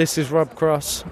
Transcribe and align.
This 0.00 0.16
is 0.16 0.32
Rob 0.32 0.56
Cross, 0.56 1.04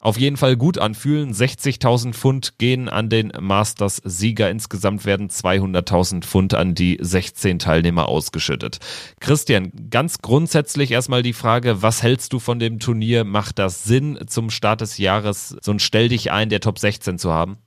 auf 0.03 0.17
jeden 0.17 0.35
Fall 0.35 0.57
gut 0.57 0.77
anfühlen. 0.77 1.33
60.000 1.33 2.11
Pfund 2.13 2.57
gehen 2.57 2.89
an 2.89 3.07
den 3.07 3.31
Masters-Sieger. 3.39 4.49
Insgesamt 4.49 5.05
werden 5.05 5.29
200.000 5.29 6.23
Pfund 6.23 6.53
an 6.53 6.75
die 6.75 6.97
16 6.99 7.57
Teilnehmer 7.57 8.09
ausgeschüttet. 8.09 8.79
Christian, 9.21 9.71
ganz 9.89 10.17
grundsätzlich 10.19 10.91
erstmal 10.91 11.23
die 11.23 11.31
Frage, 11.31 11.81
was 11.81 12.03
hältst 12.03 12.33
du 12.33 12.39
von 12.39 12.59
dem 12.59 12.79
Turnier? 12.79 13.23
Macht 13.23 13.59
das 13.59 13.85
Sinn, 13.85 14.19
zum 14.27 14.49
Start 14.49 14.81
des 14.81 14.97
Jahres 14.97 15.55
so 15.61 15.71
ein 15.71 15.79
Stell 15.79 16.09
dich 16.09 16.31
ein 16.31 16.49
der 16.49 16.59
Top 16.59 16.79
16 16.79 17.17
zu 17.17 17.31
haben? 17.31 17.59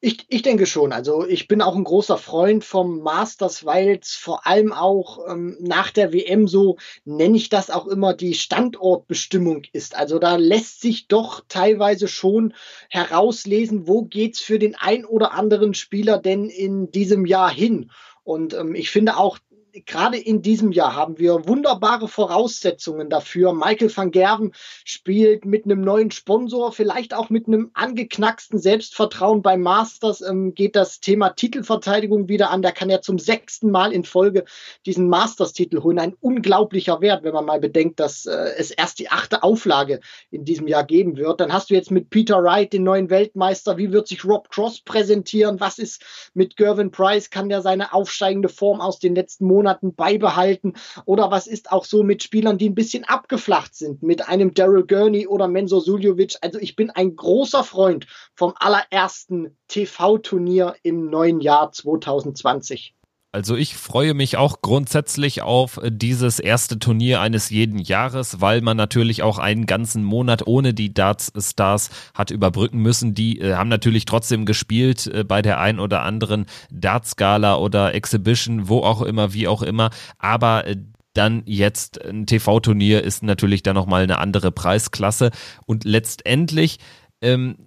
Ich, 0.00 0.26
ich 0.28 0.42
denke 0.42 0.66
schon. 0.66 0.92
Also 0.92 1.26
ich 1.26 1.48
bin 1.48 1.62
auch 1.62 1.74
ein 1.74 1.84
großer 1.84 2.18
Freund 2.18 2.64
vom 2.64 3.00
Masters, 3.00 3.64
weil 3.64 3.98
es 4.00 4.10
vor 4.14 4.46
allem 4.46 4.72
auch 4.72 5.26
ähm, 5.26 5.56
nach 5.58 5.90
der 5.90 6.12
WM 6.12 6.46
so, 6.46 6.76
nenne 7.04 7.36
ich 7.36 7.48
das 7.48 7.70
auch 7.70 7.86
immer, 7.86 8.12
die 8.12 8.34
Standortbestimmung 8.34 9.62
ist. 9.72 9.96
Also 9.96 10.18
da 10.18 10.36
lässt 10.36 10.82
sich 10.82 11.08
doch 11.08 11.44
teilweise 11.48 12.08
schon 12.08 12.52
herauslesen, 12.90 13.88
wo 13.88 14.02
geht's 14.02 14.40
für 14.40 14.58
den 14.58 14.74
ein 14.74 15.06
oder 15.06 15.32
anderen 15.32 15.72
Spieler 15.72 16.18
denn 16.18 16.50
in 16.50 16.90
diesem 16.90 17.24
Jahr 17.24 17.50
hin. 17.50 17.90
Und 18.22 18.52
ähm, 18.52 18.74
ich 18.74 18.90
finde 18.90 19.16
auch, 19.16 19.38
gerade 19.84 20.16
in 20.16 20.40
diesem 20.40 20.72
Jahr 20.72 20.94
haben 20.94 21.18
wir 21.18 21.46
wunderbare 21.46 22.08
Voraussetzungen 22.08 23.10
dafür. 23.10 23.52
Michael 23.52 23.94
van 23.94 24.10
Gerven 24.10 24.52
spielt 24.84 25.44
mit 25.44 25.64
einem 25.64 25.82
neuen 25.82 26.10
Sponsor, 26.10 26.72
vielleicht 26.72 27.12
auch 27.12 27.28
mit 27.28 27.46
einem 27.46 27.70
angeknacksten 27.74 28.58
Selbstvertrauen 28.58 29.42
beim 29.42 29.60
Masters, 29.60 30.22
ähm, 30.22 30.54
geht 30.54 30.76
das 30.76 31.00
Thema 31.00 31.30
Titelverteidigung 31.30 32.28
wieder 32.28 32.50
an. 32.50 32.62
Da 32.62 32.70
kann 32.70 32.88
er 32.88 33.02
zum 33.02 33.18
sechsten 33.18 33.70
Mal 33.70 33.92
in 33.92 34.04
Folge 34.04 34.44
diesen 34.86 35.08
Masters-Titel 35.08 35.82
holen. 35.82 35.98
Ein 35.98 36.14
unglaublicher 36.20 37.00
Wert, 37.00 37.22
wenn 37.24 37.34
man 37.34 37.44
mal 37.44 37.60
bedenkt, 37.60 38.00
dass 38.00 38.26
äh, 38.26 38.54
es 38.56 38.70
erst 38.70 38.98
die 38.98 39.10
achte 39.10 39.42
Auflage 39.42 40.00
in 40.30 40.44
diesem 40.44 40.68
Jahr 40.68 40.84
geben 40.84 41.16
wird. 41.16 41.40
Dann 41.40 41.52
hast 41.52 41.70
du 41.70 41.74
jetzt 41.74 41.90
mit 41.90 42.10
Peter 42.10 42.42
Wright 42.42 42.72
den 42.72 42.84
neuen 42.84 43.10
Weltmeister. 43.10 43.76
Wie 43.76 43.92
wird 43.92 44.08
sich 44.08 44.24
Rob 44.24 44.48
Cross 44.50 44.80
präsentieren? 44.82 45.60
Was 45.60 45.78
ist 45.78 46.30
mit 46.32 46.56
Gervin 46.56 46.90
Price? 46.90 47.30
Kann 47.30 47.48
der 47.48 47.60
seine 47.60 47.92
aufsteigende 47.92 48.48
Form 48.48 48.80
aus 48.80 48.98
den 48.98 49.14
letzten 49.14 49.44
Monaten 49.44 49.65
Monaten 49.66 49.96
beibehalten? 49.96 50.74
Oder 51.06 51.32
was 51.32 51.48
ist 51.48 51.72
auch 51.72 51.84
so 51.84 52.04
mit 52.04 52.22
Spielern, 52.22 52.56
die 52.56 52.70
ein 52.70 52.76
bisschen 52.76 53.02
abgeflacht 53.02 53.74
sind, 53.74 54.00
mit 54.00 54.28
einem 54.28 54.54
Daryl 54.54 54.86
Gurney 54.86 55.26
oder 55.26 55.48
Menzo 55.48 55.80
Suljovic? 55.80 56.36
Also 56.40 56.60
ich 56.60 56.76
bin 56.76 56.90
ein 56.90 57.16
großer 57.16 57.64
Freund 57.64 58.06
vom 58.36 58.54
allerersten 58.56 59.56
TV-Turnier 59.66 60.76
im 60.84 61.10
neuen 61.10 61.40
Jahr 61.40 61.72
2020. 61.72 62.95
Also 63.36 63.54
ich 63.54 63.76
freue 63.76 64.14
mich 64.14 64.38
auch 64.38 64.62
grundsätzlich 64.62 65.42
auf 65.42 65.78
dieses 65.84 66.40
erste 66.40 66.78
Turnier 66.78 67.20
eines 67.20 67.50
jeden 67.50 67.78
Jahres, 67.78 68.40
weil 68.40 68.62
man 68.62 68.78
natürlich 68.78 69.22
auch 69.22 69.36
einen 69.36 69.66
ganzen 69.66 70.02
Monat 70.02 70.46
ohne 70.46 70.72
die 70.72 70.94
Darts-Stars 70.94 71.90
hat 72.14 72.30
überbrücken 72.30 72.78
müssen. 72.78 73.12
Die 73.12 73.38
äh, 73.38 73.52
haben 73.52 73.68
natürlich 73.68 74.06
trotzdem 74.06 74.46
gespielt 74.46 75.06
äh, 75.08 75.22
bei 75.22 75.42
der 75.42 75.60
ein 75.60 75.80
oder 75.80 76.02
anderen 76.02 76.46
Darts-Gala 76.70 77.56
oder 77.56 77.94
Exhibition, 77.94 78.70
wo 78.70 78.78
auch 78.80 79.02
immer, 79.02 79.34
wie 79.34 79.48
auch 79.48 79.60
immer. 79.60 79.90
Aber 80.16 80.66
äh, 80.66 80.78
dann 81.12 81.42
jetzt 81.44 82.02
ein 82.02 82.24
TV-Turnier 82.24 83.04
ist 83.04 83.22
natürlich 83.22 83.62
dann 83.62 83.74
nochmal 83.74 84.04
eine 84.04 84.16
andere 84.16 84.50
Preisklasse. 84.50 85.30
Und 85.66 85.84
letztendlich 85.84 86.78
ähm, 87.20 87.65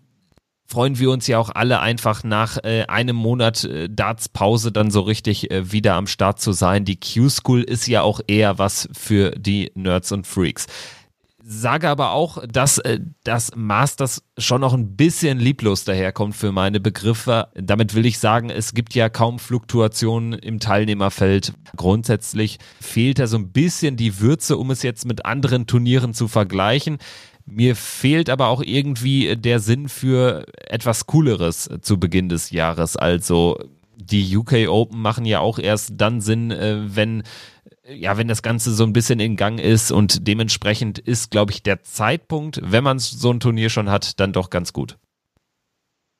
freuen 0.70 1.00
wir 1.00 1.10
uns 1.10 1.26
ja 1.28 1.40
auch 1.40 1.50
alle 1.50 1.80
einfach 1.80 2.24
nach 2.24 2.58
äh, 2.64 2.86
einem 2.88 3.16
Monat 3.16 3.64
äh, 3.64 3.90
Darts-Pause 3.90 4.72
dann 4.72 4.92
so 4.92 5.02
richtig 5.02 5.50
äh, 5.50 5.72
wieder 5.72 5.96
am 5.96 6.06
Start 6.06 6.40
zu 6.40 6.52
sein. 6.52 6.86
Die 6.86 7.00
Q-School 7.00 7.64
ist 7.64 7.88
ja 7.88 8.04
auch 8.04 8.22
eher 8.28 8.60
was 8.60 8.88
für 8.94 9.32
die 9.32 9.72
Nerds 9.74 10.12
und 10.12 10.28
Freaks. 10.28 10.68
Sage 11.44 11.90
aber 11.90 12.12
auch, 12.12 12.46
dass 12.48 12.78
äh, 12.78 13.00
das 13.24 13.52
Masters 13.56 14.22
schon 14.38 14.62
noch 14.62 14.76
ein 14.76 14.96
bisschen 14.96 15.40
lieblos 15.40 15.86
daherkommt 15.86 16.36
für 16.36 16.52
meine 16.52 16.80
Begriffe. 16.80 17.48
Damit 17.56 17.96
will 17.96 18.06
ich 18.06 18.20
sagen, 18.20 18.52
es 18.52 18.76
gibt 18.76 18.94
ja 18.94 19.10
kaum 19.10 19.40
Fluktuationen 19.40 20.34
im 20.34 20.60
Teilnehmerfeld. 20.60 21.54
Grundsätzlich 21.76 22.60
fehlt 22.80 23.18
da 23.18 23.26
so 23.26 23.38
ein 23.38 23.52
bisschen 23.52 23.98
die 23.98 24.20
Würze, 24.20 24.58
um 24.58 24.70
es 24.70 24.84
jetzt 24.84 25.08
mit 25.08 25.26
anderen 25.26 25.66
Turnieren 25.66 26.14
zu 26.14 26.28
vergleichen. 26.28 27.00
Mir 27.52 27.76
fehlt 27.76 28.30
aber 28.30 28.48
auch 28.48 28.62
irgendwie 28.62 29.36
der 29.36 29.60
Sinn 29.60 29.90
für 29.90 30.46
etwas 30.68 31.06
Cooleres 31.08 31.70
zu 31.82 32.00
Beginn 32.00 32.30
des 32.30 32.52
Jahres. 32.52 32.96
Also 32.96 33.58
die 33.96 34.38
UK 34.38 34.70
Open 34.70 35.02
machen 35.02 35.26
ja 35.26 35.40
auch 35.40 35.60
erst 35.60 35.94
dann 35.98 36.22
Sinn, 36.22 36.52
äh, 36.52 36.78
wenn 36.96 37.24
ja, 37.92 38.18
wenn 38.18 38.28
das 38.28 38.44
Ganze 38.44 38.74
so 38.74 38.84
ein 38.84 38.94
bisschen 38.94 39.20
in 39.20 39.36
Gang 39.36 39.60
ist 39.60 39.92
und 39.92 40.28
dementsprechend 40.28 41.00
ist, 41.00 41.32
glaube 41.32 41.52
ich, 41.52 41.64
der 41.64 41.82
Zeitpunkt, 41.82 42.62
wenn 42.64 42.84
man 42.84 43.00
so 43.00 43.32
ein 43.32 43.40
Turnier 43.40 43.70
schon 43.70 43.90
hat, 43.90 44.20
dann 44.20 44.32
doch 44.32 44.50
ganz 44.50 44.74
gut. 44.74 44.98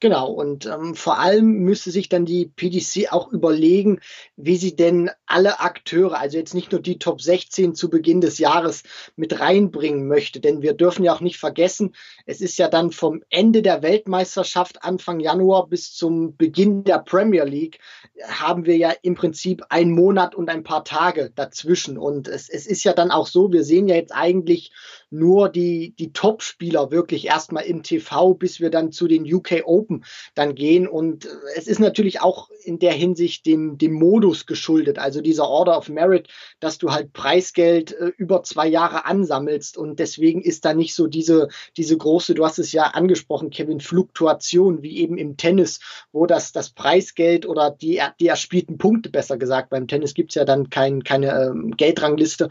Genau, 0.02 0.32
und 0.32 0.66
ähm, 0.66 0.96
vor 0.96 1.20
allem 1.20 1.60
müsste 1.60 1.92
sich 1.92 2.08
dann 2.08 2.24
die 2.24 2.46
PDC 2.46 3.12
auch 3.12 3.34
überlegen, 3.34 4.00
wie 4.38 4.56
sie 4.56 4.74
denn 4.74 5.12
alle 5.26 5.60
Akteure, 5.60 6.18
also 6.18 6.38
jetzt 6.38 6.54
nicht 6.54 6.72
nur 6.72 6.82
die 6.82 7.00
Top 7.00 7.22
16 7.22 7.76
zu 7.76 7.90
Beginn 7.90 8.22
des 8.22 8.38
Jahres 8.38 8.84
mit 9.18 9.42
reinbringen 9.42 10.08
möchte. 10.08 10.40
Denn 10.40 10.62
wir 10.62 10.74
dürfen 10.74 11.04
ja 11.04 11.14
auch 11.14 11.20
nicht 11.20 11.38
vergessen, 11.38 11.96
es 12.26 12.40
ist 12.40 12.58
ja 12.58 12.70
dann 12.70 12.92
vom 12.92 13.24
Ende 13.30 13.62
der 13.62 13.82
Weltmeisterschaft 13.84 14.84
Anfang 14.84 15.20
Januar 15.20 15.68
bis 15.68 15.94
zum 15.94 16.38
Beginn 16.38 16.86
der 16.86 17.00
Premier 17.00 17.44
League 17.44 17.80
haben 18.26 18.66
wir 18.66 18.78
ja 18.78 18.94
im 19.02 19.16
Prinzip 19.16 19.64
einen 19.68 19.92
Monat 19.92 20.34
und 20.34 20.50
ein 20.50 20.64
paar 20.64 20.86
Tage 20.86 21.30
dazwischen. 21.36 21.98
Und 21.98 22.30
es, 22.30 22.48
es 22.48 22.68
ist 22.68 22.86
ja 22.86 22.94
dann 22.94 23.12
auch 23.12 23.28
so, 23.28 23.52
wir 23.52 23.66
sehen 23.66 23.90
ja 23.90 23.96
jetzt 23.96 24.16
eigentlich 24.16 24.72
nur 25.12 25.50
die, 25.50 25.94
die 25.98 26.14
Top-Spieler 26.14 26.92
wirklich 26.92 27.26
erstmal 27.26 27.64
im 27.66 27.84
TV, 27.84 28.34
bis 28.34 28.60
wir 28.60 28.70
dann 28.70 28.92
zu 28.92 29.08
den 29.08 29.32
UK 29.32 29.64
Open 29.66 30.06
dann 30.36 30.56
gehen. 30.56 30.88
Und 30.88 31.26
äh, 31.26 31.30
es 31.56 31.68
ist 31.68 31.80
natürlich 31.80 32.22
auch 32.22 32.50
in 32.64 32.80
der 32.80 32.94
Hinsicht 32.94 33.46
dem, 33.46 33.78
dem 33.78 33.94
Modus 33.94 34.46
geschuldet, 34.46 35.00
also 35.00 35.22
dieser 35.22 35.48
Order 35.48 35.78
of 35.78 35.90
Merit, 35.90 36.28
dass 36.60 36.78
du 36.78 36.92
halt 36.92 37.14
Preisgeld 37.14 37.92
äh, 37.94 38.12
über 38.18 38.44
zwei 38.44 38.68
Jahre 38.68 39.06
ansammelst. 39.06 39.78
Und 39.78 40.00
deswegen 40.00 40.42
ist 40.42 40.66
da 40.66 40.74
nicht 40.74 40.94
so 40.94 41.08
diese, 41.08 41.48
diese 41.78 41.98
große, 41.98 42.34
du 42.34 42.46
hast 42.46 42.60
es 42.60 42.72
ja 42.72 42.84
angesprochen, 42.84 43.50
Kevin, 43.50 43.80
Fluktuation, 43.80 44.84
wie 44.84 44.98
eben 44.98 45.18
im 45.18 45.38
Tennis, 45.38 45.80
wo 46.12 46.26
das, 46.26 46.52
das 46.52 46.70
Preisgeld 46.70 47.46
oder 47.46 47.72
die, 47.72 48.02
die 48.20 48.28
erspielten 48.28 48.78
Punkte, 48.78 49.10
besser 49.10 49.38
gesagt, 49.38 49.70
beim 49.70 49.88
Tennis 49.88 50.14
gibt's 50.14 50.36
ja 50.36 50.46
dann 50.46 50.70
kein, 50.70 51.04
keine 51.04 51.32
ähm, 51.46 51.76
Geldrangliste, 51.76 52.50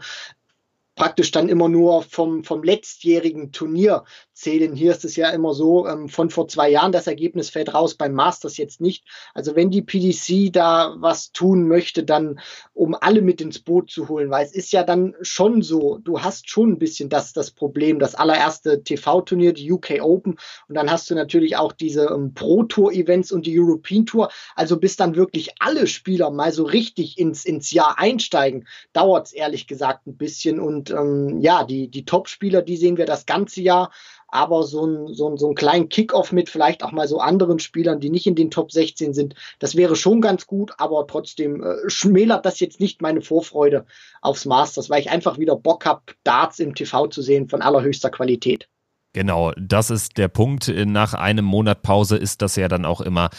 praktisch 0.99 1.31
dann 1.31 1.47
immer 1.47 1.69
nur 1.69 2.03
vom, 2.03 2.43
vom 2.43 2.61
letztjährigen 2.61 3.53
Turnier 3.53 4.03
zählen. 4.33 4.75
Hier 4.75 4.91
ist 4.91 5.05
es 5.05 5.15
ja 5.15 5.29
immer 5.29 5.53
so, 5.53 5.87
ähm, 5.87 6.09
von 6.09 6.29
vor 6.29 6.49
zwei 6.49 6.69
Jahren, 6.69 6.91
das 6.91 7.07
Ergebnis 7.07 7.49
fällt 7.49 7.73
raus, 7.73 7.95
beim 7.95 8.13
Masters 8.13 8.57
jetzt 8.57 8.81
nicht. 8.81 9.05
Also 9.33 9.55
wenn 9.55 9.71
die 9.71 9.81
PDC 9.81 10.51
da 10.51 10.95
was 10.99 11.31
tun 11.31 11.69
möchte, 11.69 12.03
dann 12.03 12.41
um 12.73 12.95
alle 12.99 13.21
mit 13.21 13.39
ins 13.39 13.59
Boot 13.59 13.89
zu 13.89 14.09
holen, 14.09 14.29
weil 14.29 14.45
es 14.45 14.53
ist 14.53 14.73
ja 14.73 14.83
dann 14.83 15.15
schon 15.21 15.61
so, 15.61 15.99
du 15.99 16.21
hast 16.21 16.49
schon 16.49 16.73
ein 16.73 16.79
bisschen 16.79 17.07
das, 17.07 17.31
das 17.31 17.51
Problem, 17.51 17.99
das 17.99 18.15
allererste 18.15 18.83
TV-Turnier, 18.83 19.53
die 19.53 19.71
UK 19.71 20.01
Open 20.01 20.37
und 20.67 20.75
dann 20.75 20.91
hast 20.91 21.09
du 21.09 21.15
natürlich 21.15 21.55
auch 21.55 21.71
diese 21.71 22.07
ähm, 22.07 22.33
Pro-Tour-Events 22.33 23.31
und 23.31 23.45
die 23.45 23.57
European 23.57 24.05
Tour. 24.05 24.29
Also 24.55 24.77
bis 24.77 24.97
dann 24.97 25.15
wirklich 25.15 25.51
alle 25.59 25.87
Spieler 25.87 26.29
mal 26.29 26.51
so 26.51 26.65
richtig 26.65 27.17
ins, 27.17 27.45
ins 27.45 27.71
Jahr 27.71 27.97
einsteigen, 27.99 28.67
dauert 28.91 29.27
es 29.27 29.33
ehrlich 29.33 29.65
gesagt 29.65 30.05
ein 30.05 30.17
bisschen 30.17 30.59
und 30.59 30.88
ähm, 30.91 31.39
ja, 31.41 31.63
die, 31.63 31.89
die 31.89 32.05
Top-Spieler, 32.05 32.61
die 32.61 32.77
sehen 32.77 32.97
wir 32.97 33.05
das 33.05 33.25
ganze 33.25 33.61
Jahr 33.61 33.91
aber 34.31 34.63
so 34.63 34.85
ein, 34.85 35.13
so 35.13 35.29
ein, 35.29 35.37
so 35.37 35.49
ein 35.49 35.55
kleinen 35.55 35.89
Kickoff 35.89 36.31
mit 36.31 36.49
vielleicht 36.49 36.83
auch 36.83 36.91
mal 36.91 37.07
so 37.07 37.19
anderen 37.19 37.59
Spielern, 37.59 37.99
die 37.99 38.09
nicht 38.09 38.27
in 38.27 38.35
den 38.35 38.51
Top 38.51 38.71
16 38.71 39.13
sind, 39.13 39.35
das 39.59 39.75
wäre 39.75 39.95
schon 39.95 40.21
ganz 40.21 40.47
gut, 40.47 40.71
aber 40.77 41.07
trotzdem 41.07 41.63
äh, 41.63 41.89
schmälert 41.89 42.45
das 42.45 42.59
jetzt 42.59 42.79
nicht 42.79 43.01
meine 43.01 43.21
Vorfreude 43.21 43.85
aufs 44.21 44.45
Masters, 44.45 44.89
weil 44.89 45.01
ich 45.01 45.09
einfach 45.09 45.37
wieder 45.37 45.55
Bock 45.55 45.85
habe, 45.85 46.01
Darts 46.23 46.59
im 46.59 46.75
TV 46.75 47.07
zu 47.07 47.21
sehen 47.21 47.49
von 47.49 47.61
allerhöchster 47.61 48.09
Qualität. 48.09 48.67
Genau, 49.13 49.51
das 49.57 49.89
ist 49.89 50.17
der 50.17 50.27
Punkt. 50.27 50.71
Nach 50.85 51.15
einem 51.15 51.45
Monat 51.45 51.81
Pause 51.81 52.15
ist 52.15 52.43
das 52.43 52.55
ja 52.55 52.67
dann 52.67 52.85
auch 52.85 53.01
immer 53.01 53.31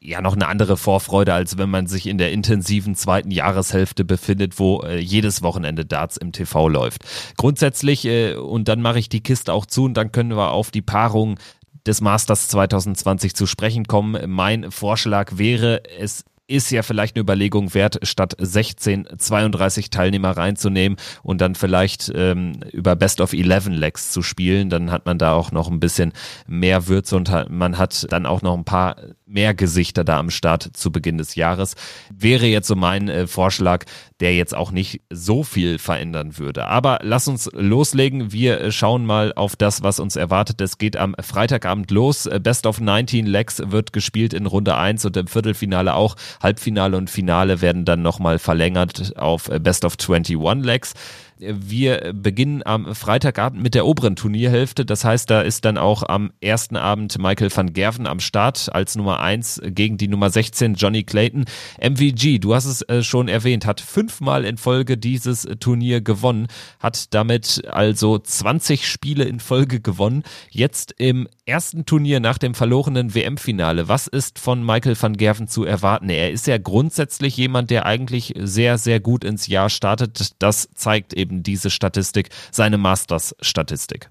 ja 0.00 0.20
noch 0.20 0.34
eine 0.34 0.46
andere 0.46 0.76
Vorfreude, 0.76 1.34
als 1.34 1.58
wenn 1.58 1.70
man 1.70 1.86
sich 1.86 2.06
in 2.06 2.18
der 2.18 2.32
intensiven 2.32 2.94
zweiten 2.94 3.30
Jahreshälfte 3.30 4.04
befindet, 4.04 4.58
wo 4.58 4.82
äh, 4.82 4.98
jedes 4.98 5.42
Wochenende 5.42 5.84
Darts 5.84 6.16
im 6.16 6.32
TV 6.32 6.68
läuft. 6.68 7.04
Grundsätzlich, 7.36 8.04
äh, 8.04 8.34
und 8.34 8.68
dann 8.68 8.80
mache 8.80 8.98
ich 8.98 9.08
die 9.08 9.22
Kiste 9.22 9.52
auch 9.52 9.66
zu 9.66 9.84
und 9.84 9.94
dann 9.94 10.12
können 10.12 10.36
wir 10.36 10.50
auf 10.50 10.70
die 10.70 10.82
Paarung 10.82 11.38
des 11.86 12.00
Masters 12.00 12.48
2020 12.48 13.34
zu 13.34 13.46
sprechen 13.46 13.86
kommen. 13.86 14.30
Mein 14.30 14.70
Vorschlag 14.70 15.38
wäre, 15.38 15.82
es 15.98 16.24
ist 16.48 16.70
ja 16.70 16.82
vielleicht 16.82 17.14
eine 17.14 17.22
Überlegung 17.22 17.74
wert, 17.74 17.98
statt 18.02 18.34
16 18.38 19.06
32 19.18 19.90
Teilnehmer 19.90 20.30
reinzunehmen 20.30 20.98
und 21.22 21.40
dann 21.40 21.54
vielleicht 21.54 22.10
ähm, 22.14 22.60
über 22.72 22.96
Best 22.96 23.20
of 23.20 23.34
11 23.34 23.68
Legs 23.68 24.10
zu 24.10 24.22
spielen. 24.22 24.70
Dann 24.70 24.90
hat 24.90 25.04
man 25.04 25.18
da 25.18 25.34
auch 25.34 25.52
noch 25.52 25.70
ein 25.70 25.78
bisschen 25.78 26.12
mehr 26.46 26.88
Würze 26.88 27.16
und 27.16 27.30
man 27.50 27.76
hat 27.76 28.06
dann 28.10 28.24
auch 28.24 28.40
noch 28.40 28.56
ein 28.56 28.64
paar 28.64 28.96
mehr 29.28 29.54
Gesichter 29.54 30.04
da 30.04 30.18
am 30.18 30.30
Start 30.30 30.70
zu 30.72 30.90
Beginn 30.90 31.18
des 31.18 31.34
Jahres. 31.34 31.74
Wäre 32.12 32.46
jetzt 32.46 32.66
so 32.66 32.74
mein 32.74 33.08
äh, 33.08 33.26
Vorschlag, 33.26 33.84
der 34.20 34.34
jetzt 34.34 34.56
auch 34.56 34.70
nicht 34.70 35.02
so 35.10 35.44
viel 35.44 35.78
verändern 35.78 36.38
würde. 36.38 36.66
Aber 36.66 36.98
lass 37.02 37.28
uns 37.28 37.50
loslegen. 37.52 38.32
Wir 38.32 38.60
äh, 38.60 38.72
schauen 38.72 39.04
mal 39.04 39.32
auf 39.34 39.54
das, 39.54 39.82
was 39.82 40.00
uns 40.00 40.16
erwartet. 40.16 40.60
Es 40.60 40.78
geht 40.78 40.96
am 40.96 41.14
Freitagabend 41.20 41.90
los. 41.90 42.26
Äh, 42.26 42.40
Best 42.42 42.66
of 42.66 42.80
19 42.80 43.26
Legs 43.26 43.62
wird 43.64 43.92
gespielt 43.92 44.32
in 44.32 44.46
Runde 44.46 44.76
1 44.76 45.04
und 45.04 45.16
im 45.16 45.26
Viertelfinale 45.26 45.94
auch. 45.94 46.16
Halbfinale 46.42 46.96
und 46.96 47.10
Finale 47.10 47.60
werden 47.60 47.84
dann 47.84 48.02
nochmal 48.02 48.38
verlängert 48.38 49.16
auf 49.16 49.48
äh, 49.48 49.60
Best 49.60 49.84
of 49.84 49.96
21 49.98 50.64
Legs. 50.64 50.94
Wir 51.40 52.12
beginnen 52.14 52.62
am 52.64 52.94
Freitagabend 52.94 53.62
mit 53.62 53.74
der 53.74 53.86
oberen 53.86 54.16
Turnierhälfte. 54.16 54.84
Das 54.84 55.04
heißt, 55.04 55.30
da 55.30 55.40
ist 55.40 55.64
dann 55.64 55.78
auch 55.78 56.02
am 56.02 56.32
ersten 56.40 56.76
Abend 56.76 57.18
Michael 57.18 57.50
van 57.54 57.72
Gerven 57.72 58.06
am 58.06 58.20
Start 58.20 58.68
als 58.72 58.96
Nummer 58.96 59.20
1 59.20 59.62
gegen 59.66 59.98
die 59.98 60.08
Nummer 60.08 60.30
16 60.30 60.74
Johnny 60.74 61.04
Clayton. 61.04 61.44
MVG, 61.80 62.38
du 62.38 62.54
hast 62.54 62.64
es 62.64 62.82
äh, 62.82 63.02
schon 63.02 63.28
erwähnt, 63.28 63.66
hat 63.66 63.80
fünfmal 63.80 64.44
in 64.44 64.56
Folge 64.56 64.98
dieses 64.98 65.46
Turnier 65.60 66.00
gewonnen, 66.00 66.48
hat 66.80 67.14
damit 67.14 67.62
also 67.70 68.18
20 68.18 68.88
Spiele 68.88 69.24
in 69.24 69.38
Folge 69.38 69.80
gewonnen. 69.80 70.22
Jetzt 70.50 70.94
im 70.98 71.28
ersten 71.46 71.86
Turnier 71.86 72.20
nach 72.20 72.38
dem 72.38 72.54
verlorenen 72.54 73.14
WM-Finale. 73.14 73.88
Was 73.88 74.06
ist 74.06 74.38
von 74.38 74.64
Michael 74.64 74.96
van 75.00 75.16
Gerven 75.16 75.48
zu 75.48 75.64
erwarten? 75.64 76.10
Er 76.10 76.30
ist 76.30 76.46
ja 76.46 76.58
grundsätzlich 76.58 77.36
jemand, 77.36 77.70
der 77.70 77.86
eigentlich 77.86 78.34
sehr, 78.38 78.78
sehr 78.78 79.00
gut 79.00 79.24
ins 79.24 79.46
Jahr 79.46 79.70
startet. 79.70 80.32
Das 80.38 80.68
zeigt 80.74 81.14
eben 81.14 81.27
eben 81.28 81.42
diese 81.42 81.70
Statistik, 81.70 82.30
seine 82.50 82.78
Masters-Statistik. 82.78 84.10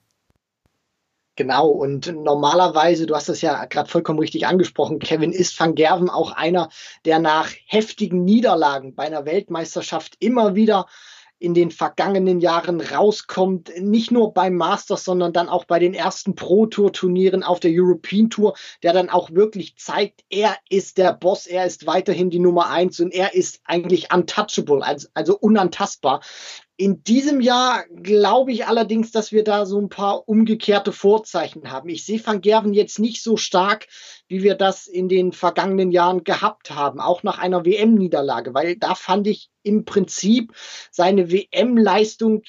Genau, 1.35 1.67
und 1.67 2.07
normalerweise, 2.07 3.05
du 3.05 3.15
hast 3.15 3.29
das 3.29 3.41
ja 3.41 3.65
gerade 3.65 3.89
vollkommen 3.89 4.17
richtig 4.17 4.47
angesprochen, 4.47 4.97
Kevin 4.97 5.31
ist 5.31 5.59
van 5.59 5.75
Gerven 5.75 6.09
auch 6.09 6.31
einer, 6.31 6.69
der 7.05 7.19
nach 7.19 7.51
heftigen 7.67 8.23
Niederlagen 8.23 8.95
bei 8.95 9.03
einer 9.03 9.25
Weltmeisterschaft 9.25 10.15
immer 10.19 10.55
wieder 10.55 10.87
in 11.39 11.53
den 11.53 11.69
vergangenen 11.69 12.39
Jahren 12.39 12.81
rauskommt, 12.81 13.71
nicht 13.79 14.09
nur 14.09 14.33
beim 14.33 14.55
Masters, 14.55 15.03
sondern 15.03 15.33
dann 15.33 15.49
auch 15.49 15.65
bei 15.65 15.77
den 15.77 15.93
ersten 15.93 16.33
Pro-Tour-Turnieren 16.33 17.43
auf 17.43 17.59
der 17.59 17.71
European 17.73 18.29
Tour, 18.29 18.55
der 18.81 18.93
dann 18.93 19.09
auch 19.09 19.29
wirklich 19.31 19.77
zeigt, 19.77 20.23
er 20.29 20.57
ist 20.69 20.97
der 20.97 21.13
Boss, 21.13 21.45
er 21.45 21.65
ist 21.65 21.85
weiterhin 21.85 22.31
die 22.31 22.39
Nummer 22.39 22.69
eins 22.69 22.99
und 22.99 23.13
er 23.13 23.35
ist 23.35 23.61
eigentlich 23.65 24.11
untouchable, 24.11 24.83
also, 24.83 25.07
also 25.13 25.37
unantastbar. 25.37 26.21
In 26.79 27.03
diesem 27.03 27.41
Jahr 27.41 27.85
glaube 27.87 28.51
ich 28.51 28.67
allerdings, 28.67 29.11
dass 29.11 29.31
wir 29.31 29.43
da 29.43 29.65
so 29.65 29.81
ein 29.81 29.89
paar 29.89 30.29
umgekehrte 30.29 30.91
Vorzeichen 30.91 31.71
haben. 31.71 31.89
Ich 31.89 32.05
sehe 32.05 32.23
Van 32.23 32.39
Gerven 32.39 32.71
jetzt 32.71 32.99
nicht 32.99 33.23
so 33.23 33.35
stark, 33.35 33.87
wie 34.27 34.43
wir 34.43 34.53
das 34.53 34.85
in 34.85 35.09
den 35.09 35.31
vergangenen 35.31 35.91
Jahren 35.91 36.23
gehabt 36.23 36.69
haben, 36.69 36.99
auch 36.99 37.23
nach 37.23 37.39
einer 37.39 37.65
WM-Niederlage, 37.65 38.53
weil 38.53 38.75
da 38.75 38.93
fand 38.93 39.25
ich 39.25 39.49
im 39.63 39.85
Prinzip 39.85 40.53
seine 40.91 41.31
WM-Leistung 41.31 42.43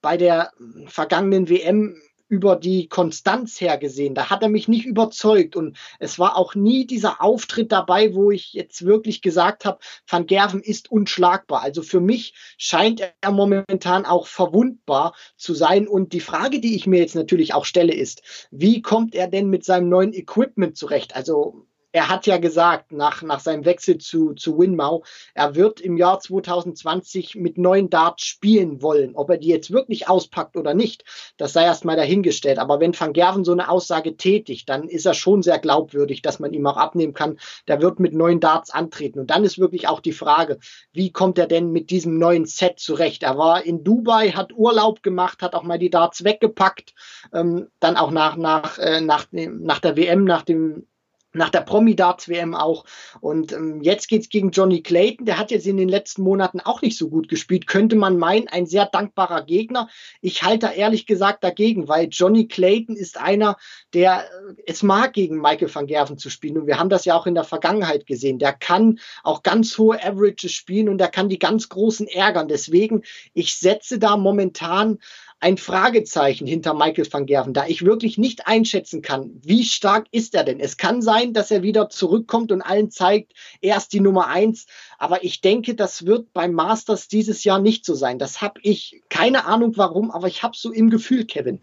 bei 0.00 0.16
der 0.16 0.52
vergangenen 0.86 1.50
WM 1.50 2.00
über 2.32 2.56
die 2.56 2.88
Konstanz 2.88 3.60
her 3.60 3.76
gesehen. 3.76 4.14
Da 4.14 4.30
hat 4.30 4.42
er 4.42 4.48
mich 4.48 4.66
nicht 4.66 4.86
überzeugt 4.86 5.54
und 5.54 5.76
es 5.98 6.18
war 6.18 6.38
auch 6.38 6.54
nie 6.54 6.86
dieser 6.86 7.20
Auftritt 7.20 7.70
dabei, 7.70 8.14
wo 8.14 8.30
ich 8.30 8.54
jetzt 8.54 8.86
wirklich 8.86 9.20
gesagt 9.20 9.66
habe, 9.66 9.80
Van 10.08 10.24
Gerven 10.24 10.62
ist 10.62 10.90
unschlagbar. 10.90 11.60
Also 11.60 11.82
für 11.82 12.00
mich 12.00 12.32
scheint 12.56 13.02
er 13.02 13.30
momentan 13.30 14.06
auch 14.06 14.26
verwundbar 14.26 15.14
zu 15.36 15.52
sein 15.52 15.86
und 15.86 16.14
die 16.14 16.20
Frage, 16.20 16.58
die 16.58 16.74
ich 16.74 16.86
mir 16.86 17.00
jetzt 17.00 17.14
natürlich 17.14 17.52
auch 17.52 17.66
stelle, 17.66 17.92
ist, 17.92 18.48
wie 18.50 18.80
kommt 18.80 19.14
er 19.14 19.28
denn 19.28 19.50
mit 19.50 19.66
seinem 19.66 19.90
neuen 19.90 20.14
Equipment 20.14 20.78
zurecht? 20.78 21.14
Also 21.14 21.66
er 21.92 22.08
hat 22.08 22.26
ja 22.26 22.38
gesagt, 22.38 22.92
nach, 22.92 23.22
nach 23.22 23.40
seinem 23.40 23.64
Wechsel 23.64 23.98
zu, 23.98 24.32
zu 24.32 24.58
Winmau, 24.58 25.04
er 25.34 25.54
wird 25.54 25.80
im 25.80 25.96
Jahr 25.96 26.18
2020 26.20 27.34
mit 27.36 27.58
neuen 27.58 27.90
Darts 27.90 28.24
spielen 28.24 28.80
wollen. 28.80 29.14
Ob 29.14 29.28
er 29.30 29.36
die 29.36 29.48
jetzt 29.48 29.70
wirklich 29.70 30.08
auspackt 30.08 30.56
oder 30.56 30.72
nicht, 30.72 31.04
das 31.36 31.52
sei 31.52 31.64
erstmal 31.64 31.96
dahingestellt. 31.96 32.58
Aber 32.58 32.80
wenn 32.80 32.98
Van 32.98 33.12
Gerven 33.12 33.44
so 33.44 33.52
eine 33.52 33.68
Aussage 33.68 34.16
tätigt, 34.16 34.68
dann 34.68 34.88
ist 34.88 35.04
er 35.04 35.14
schon 35.14 35.42
sehr 35.42 35.58
glaubwürdig, 35.58 36.22
dass 36.22 36.40
man 36.40 36.52
ihm 36.54 36.66
auch 36.66 36.78
abnehmen 36.78 37.12
kann, 37.12 37.38
der 37.68 37.82
wird 37.82 38.00
mit 38.00 38.14
neuen 38.14 38.40
Darts 38.40 38.70
antreten. 38.70 39.20
Und 39.20 39.30
dann 39.30 39.44
ist 39.44 39.58
wirklich 39.58 39.86
auch 39.88 40.00
die 40.00 40.12
Frage, 40.12 40.58
wie 40.92 41.12
kommt 41.12 41.38
er 41.38 41.46
denn 41.46 41.72
mit 41.72 41.90
diesem 41.90 42.18
neuen 42.18 42.46
Set 42.46 42.78
zurecht? 42.78 43.22
Er 43.22 43.36
war 43.36 43.64
in 43.64 43.84
Dubai, 43.84 44.30
hat 44.30 44.52
Urlaub 44.54 45.02
gemacht, 45.02 45.42
hat 45.42 45.54
auch 45.54 45.62
mal 45.62 45.78
die 45.78 45.90
Darts 45.90 46.24
weggepackt, 46.24 46.94
ähm, 47.34 47.68
dann 47.80 47.96
auch 47.96 48.10
nach, 48.10 48.36
nach, 48.36 48.78
äh, 48.78 49.02
nach, 49.02 49.26
nach 49.30 49.80
der 49.80 49.96
WM, 49.96 50.24
nach 50.24 50.42
dem 50.42 50.86
nach 51.34 51.50
der 51.50 51.60
Promi-Darts-WM 51.60 52.54
auch. 52.54 52.84
Und 53.20 53.52
ähm, 53.52 53.82
jetzt 53.82 54.08
geht's 54.08 54.28
gegen 54.28 54.50
Johnny 54.50 54.82
Clayton. 54.82 55.26
Der 55.26 55.38
hat 55.38 55.50
jetzt 55.50 55.66
in 55.66 55.76
den 55.76 55.88
letzten 55.88 56.22
Monaten 56.22 56.60
auch 56.60 56.82
nicht 56.82 56.96
so 56.96 57.08
gut 57.08 57.28
gespielt. 57.28 57.66
Könnte 57.66 57.96
man 57.96 58.18
meinen, 58.18 58.48
ein 58.48 58.66
sehr 58.66 58.86
dankbarer 58.86 59.42
Gegner. 59.42 59.88
Ich 60.20 60.42
halte 60.42 60.66
ehrlich 60.74 61.06
gesagt 61.06 61.44
dagegen, 61.44 61.88
weil 61.88 62.08
Johnny 62.10 62.48
Clayton 62.48 62.96
ist 62.96 63.18
einer, 63.18 63.56
der 63.94 64.24
äh, 64.24 64.62
es 64.66 64.82
mag, 64.82 65.12
gegen 65.12 65.40
Michael 65.40 65.74
van 65.74 65.86
Gerven 65.86 66.18
zu 66.18 66.30
spielen. 66.30 66.58
Und 66.58 66.66
wir 66.66 66.78
haben 66.78 66.90
das 66.90 67.04
ja 67.04 67.14
auch 67.14 67.26
in 67.26 67.34
der 67.34 67.44
Vergangenheit 67.44 68.06
gesehen. 68.06 68.38
Der 68.38 68.52
kann 68.52 68.98
auch 69.22 69.42
ganz 69.42 69.76
hohe 69.78 70.02
Averages 70.02 70.52
spielen 70.52 70.88
und 70.88 70.98
der 70.98 71.08
kann 71.08 71.28
die 71.28 71.38
ganz 71.38 71.68
Großen 71.68 72.06
ärgern. 72.06 72.48
Deswegen, 72.48 73.02
ich 73.34 73.56
setze 73.56 73.98
da 73.98 74.16
momentan 74.16 74.98
ein 75.42 75.58
Fragezeichen 75.58 76.46
hinter 76.46 76.72
Michael 76.72 77.12
van 77.12 77.26
Gerven, 77.26 77.52
da 77.52 77.66
ich 77.66 77.84
wirklich 77.84 78.16
nicht 78.16 78.46
einschätzen 78.46 79.02
kann, 79.02 79.40
wie 79.42 79.64
stark 79.64 80.06
ist 80.12 80.36
er 80.36 80.44
denn. 80.44 80.60
Es 80.60 80.76
kann 80.76 81.02
sein, 81.02 81.32
dass 81.32 81.50
er 81.50 81.64
wieder 81.64 81.88
zurückkommt 81.88 82.52
und 82.52 82.62
allen 82.62 82.92
zeigt, 82.92 83.32
er 83.60 83.76
ist 83.76 83.92
die 83.92 83.98
Nummer 83.98 84.28
eins. 84.28 84.66
Aber 84.98 85.24
ich 85.24 85.40
denke, 85.40 85.74
das 85.74 86.06
wird 86.06 86.32
beim 86.32 86.52
Masters 86.52 87.08
dieses 87.08 87.42
Jahr 87.42 87.58
nicht 87.58 87.84
so 87.84 87.94
sein. 87.94 88.20
Das 88.20 88.40
habe 88.40 88.60
ich 88.62 89.02
keine 89.08 89.44
Ahnung 89.44 89.72
warum, 89.76 90.12
aber 90.12 90.28
ich 90.28 90.44
habe 90.44 90.56
so 90.56 90.70
im 90.70 90.90
Gefühl, 90.90 91.24
Kevin. 91.24 91.60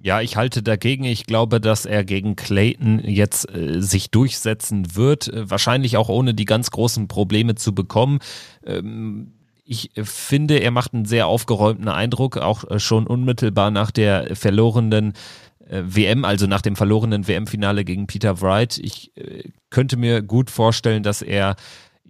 Ja, 0.00 0.22
ich 0.22 0.36
halte 0.36 0.62
dagegen. 0.62 1.04
Ich 1.04 1.26
glaube, 1.26 1.60
dass 1.60 1.84
er 1.84 2.04
gegen 2.04 2.36
Clayton 2.36 3.00
jetzt 3.04 3.54
äh, 3.54 3.82
sich 3.82 4.10
durchsetzen 4.10 4.96
wird. 4.96 5.28
Äh, 5.28 5.50
wahrscheinlich 5.50 5.98
auch 5.98 6.08
ohne 6.08 6.32
die 6.32 6.46
ganz 6.46 6.70
großen 6.70 7.06
Probleme 7.06 7.54
zu 7.54 7.74
bekommen. 7.74 8.20
Ähm, 8.64 9.34
ich 9.64 9.96
äh, 9.96 10.04
finde, 10.04 10.58
er 10.58 10.70
macht 10.70 10.94
einen 10.94 11.04
sehr 11.04 11.26
aufgeräumten 11.26 11.88
Eindruck, 11.88 12.36
auch 12.36 12.64
äh, 12.70 12.78
schon 12.78 13.06
unmittelbar 13.06 13.70
nach 13.70 13.90
der 13.90 14.36
verlorenen 14.36 15.14
äh, 15.66 15.82
WM, 15.84 16.24
also 16.24 16.46
nach 16.46 16.62
dem 16.62 16.76
verlorenen 16.76 17.26
WM-Finale 17.26 17.84
gegen 17.84 18.06
Peter 18.06 18.40
Wright. 18.40 18.78
Ich 18.78 19.12
könnte 19.70 19.96
mir 19.96 20.22
gut 20.22 20.50
vorstellen, 20.50 21.02
dass 21.02 21.22
er 21.22 21.56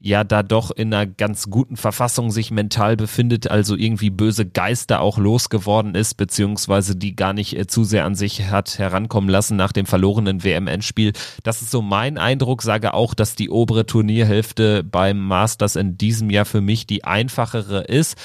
ja 0.05 0.23
da 0.23 0.43
doch 0.43 0.71
in 0.71 0.93
einer 0.93 1.07
ganz 1.07 1.49
guten 1.49 1.79
Verfassung 1.79 2.31
sich 2.31 2.51
mental 2.51 2.95
befindet, 2.95 3.51
also 3.51 3.75
irgendwie 3.75 4.11
böse 4.11 4.45
Geister 4.45 5.01
auch 5.01 5.17
losgeworden 5.17 5.95
ist, 5.95 6.15
beziehungsweise 6.15 6.95
die 6.95 7.17
gar 7.17 7.33
nicht 7.33 7.57
äh, 7.57 7.67
zu 7.67 7.85
sehr 7.85 8.05
an 8.05 8.15
sich 8.15 8.51
hat 8.51 8.79
herankommen 8.79 9.31
lassen 9.31 9.57
nach 9.57 9.73
dem 9.73 9.87
verlorenen 9.87 10.45
WM-Endspiel. 10.45 11.15
Das 11.43 11.63
ist 11.63 11.71
so 11.71 11.81
mein 11.81 12.19
Eindruck, 12.19 12.61
sage 12.61 12.93
auch, 12.93 13.15
dass 13.15 13.35
die 13.35 13.49
obere 13.49 13.87
Turnierhälfte 13.87 14.85
beim 14.85 15.19
Masters 15.19 15.75
in 15.75 15.97
diesem 15.97 16.29
Jahr 16.29 16.45
für 16.45 16.61
mich 16.61 16.87
die 16.87 17.05
einfachere 17.05 17.85
ist. 17.85 18.19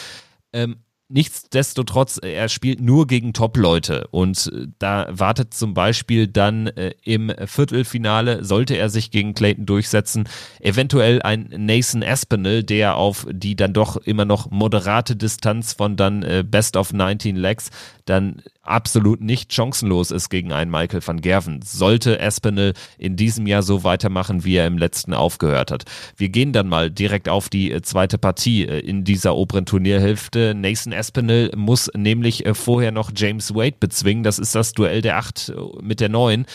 Ähm, 0.52 0.84
Nichtsdestotrotz, 1.12 2.20
äh, 2.22 2.34
er 2.34 2.50
spielt 2.50 2.82
nur 2.82 3.08
gegen 3.08 3.34
Top-Leute. 3.34 4.08
Und 4.12 4.52
äh, 4.54 4.68
da 4.78 5.08
wartet 5.10 5.56
zum 5.56 5.74
Beispiel 5.74 6.28
dann 6.28 6.68
äh, 6.68 6.94
im 7.04 7.32
Viertelfinale, 7.46 8.44
sollte 8.44 8.76
er 8.76 8.90
sich 8.90 9.10
gegen 9.10 9.34
Clayton 9.34 9.66
durchsetzen, 9.66 10.30
eventuell 10.60 11.24
ein 11.24 11.50
Nathan 11.58 12.04
Aspinall, 12.04 12.64
der 12.64 12.96
auf 12.96 13.26
die 13.32 13.56
dann 13.56 13.74
doch 13.74 13.98
immer 13.98 14.26
noch 14.26 14.52
moderate 14.52 15.16
Distanz 15.16 15.74
von 15.74 15.96
dann 15.96 16.22
äh, 16.22 16.44
Best 16.48 16.78
of 16.78 16.94
19 16.94 17.36
Legs 17.36 17.72
dann 18.10 18.42
absolut 18.64 19.22
nicht 19.22 19.54
chancenlos 19.54 20.12
ist 20.12 20.30
gegen 20.30 20.52
einen 20.52 20.72
Michael 20.72 21.06
van 21.06 21.22
Gerven. 21.22 21.62
Sollte 21.62 22.20
Espinel 22.20 22.74
in 22.98 23.16
diesem 23.16 23.46
Jahr 23.46 23.64
so 23.64 23.84
weitermachen, 23.84 24.44
wie 24.44 24.56
er 24.56 24.68
im 24.68 24.78
letzten 24.78 25.14
aufgehört 25.14 25.72
hat. 25.72 25.86
Wir 26.18 26.30
gehen 26.30 26.52
dann 26.52 26.68
mal 26.68 26.90
direkt 26.90 27.30
auf 27.30 27.50
die 27.50 27.72
äh, 27.72 27.82
zweite 27.82 28.18
Partie 28.18 28.66
äh, 28.66 28.80
in 28.80 29.04
dieser 29.04 29.36
oberen 29.36 29.66
Turnierhälfte. 29.66 30.56
Nathan 30.56 30.94
Espinel 30.94 31.52
muss 31.56 31.92
nämlich 31.96 32.46
äh, 32.46 32.54
vorher 32.54 32.92
noch 32.92 33.12
James 33.16 33.54
Wade 33.54 33.78
bezwingen. 33.80 34.24
Das 34.24 34.40
ist 34.40 34.56
das 34.56 34.74
Duell 34.74 35.02
der 35.02 35.18
acht 35.18 35.54
mit 35.82 36.00
der 36.00 36.10
neun. 36.10 36.46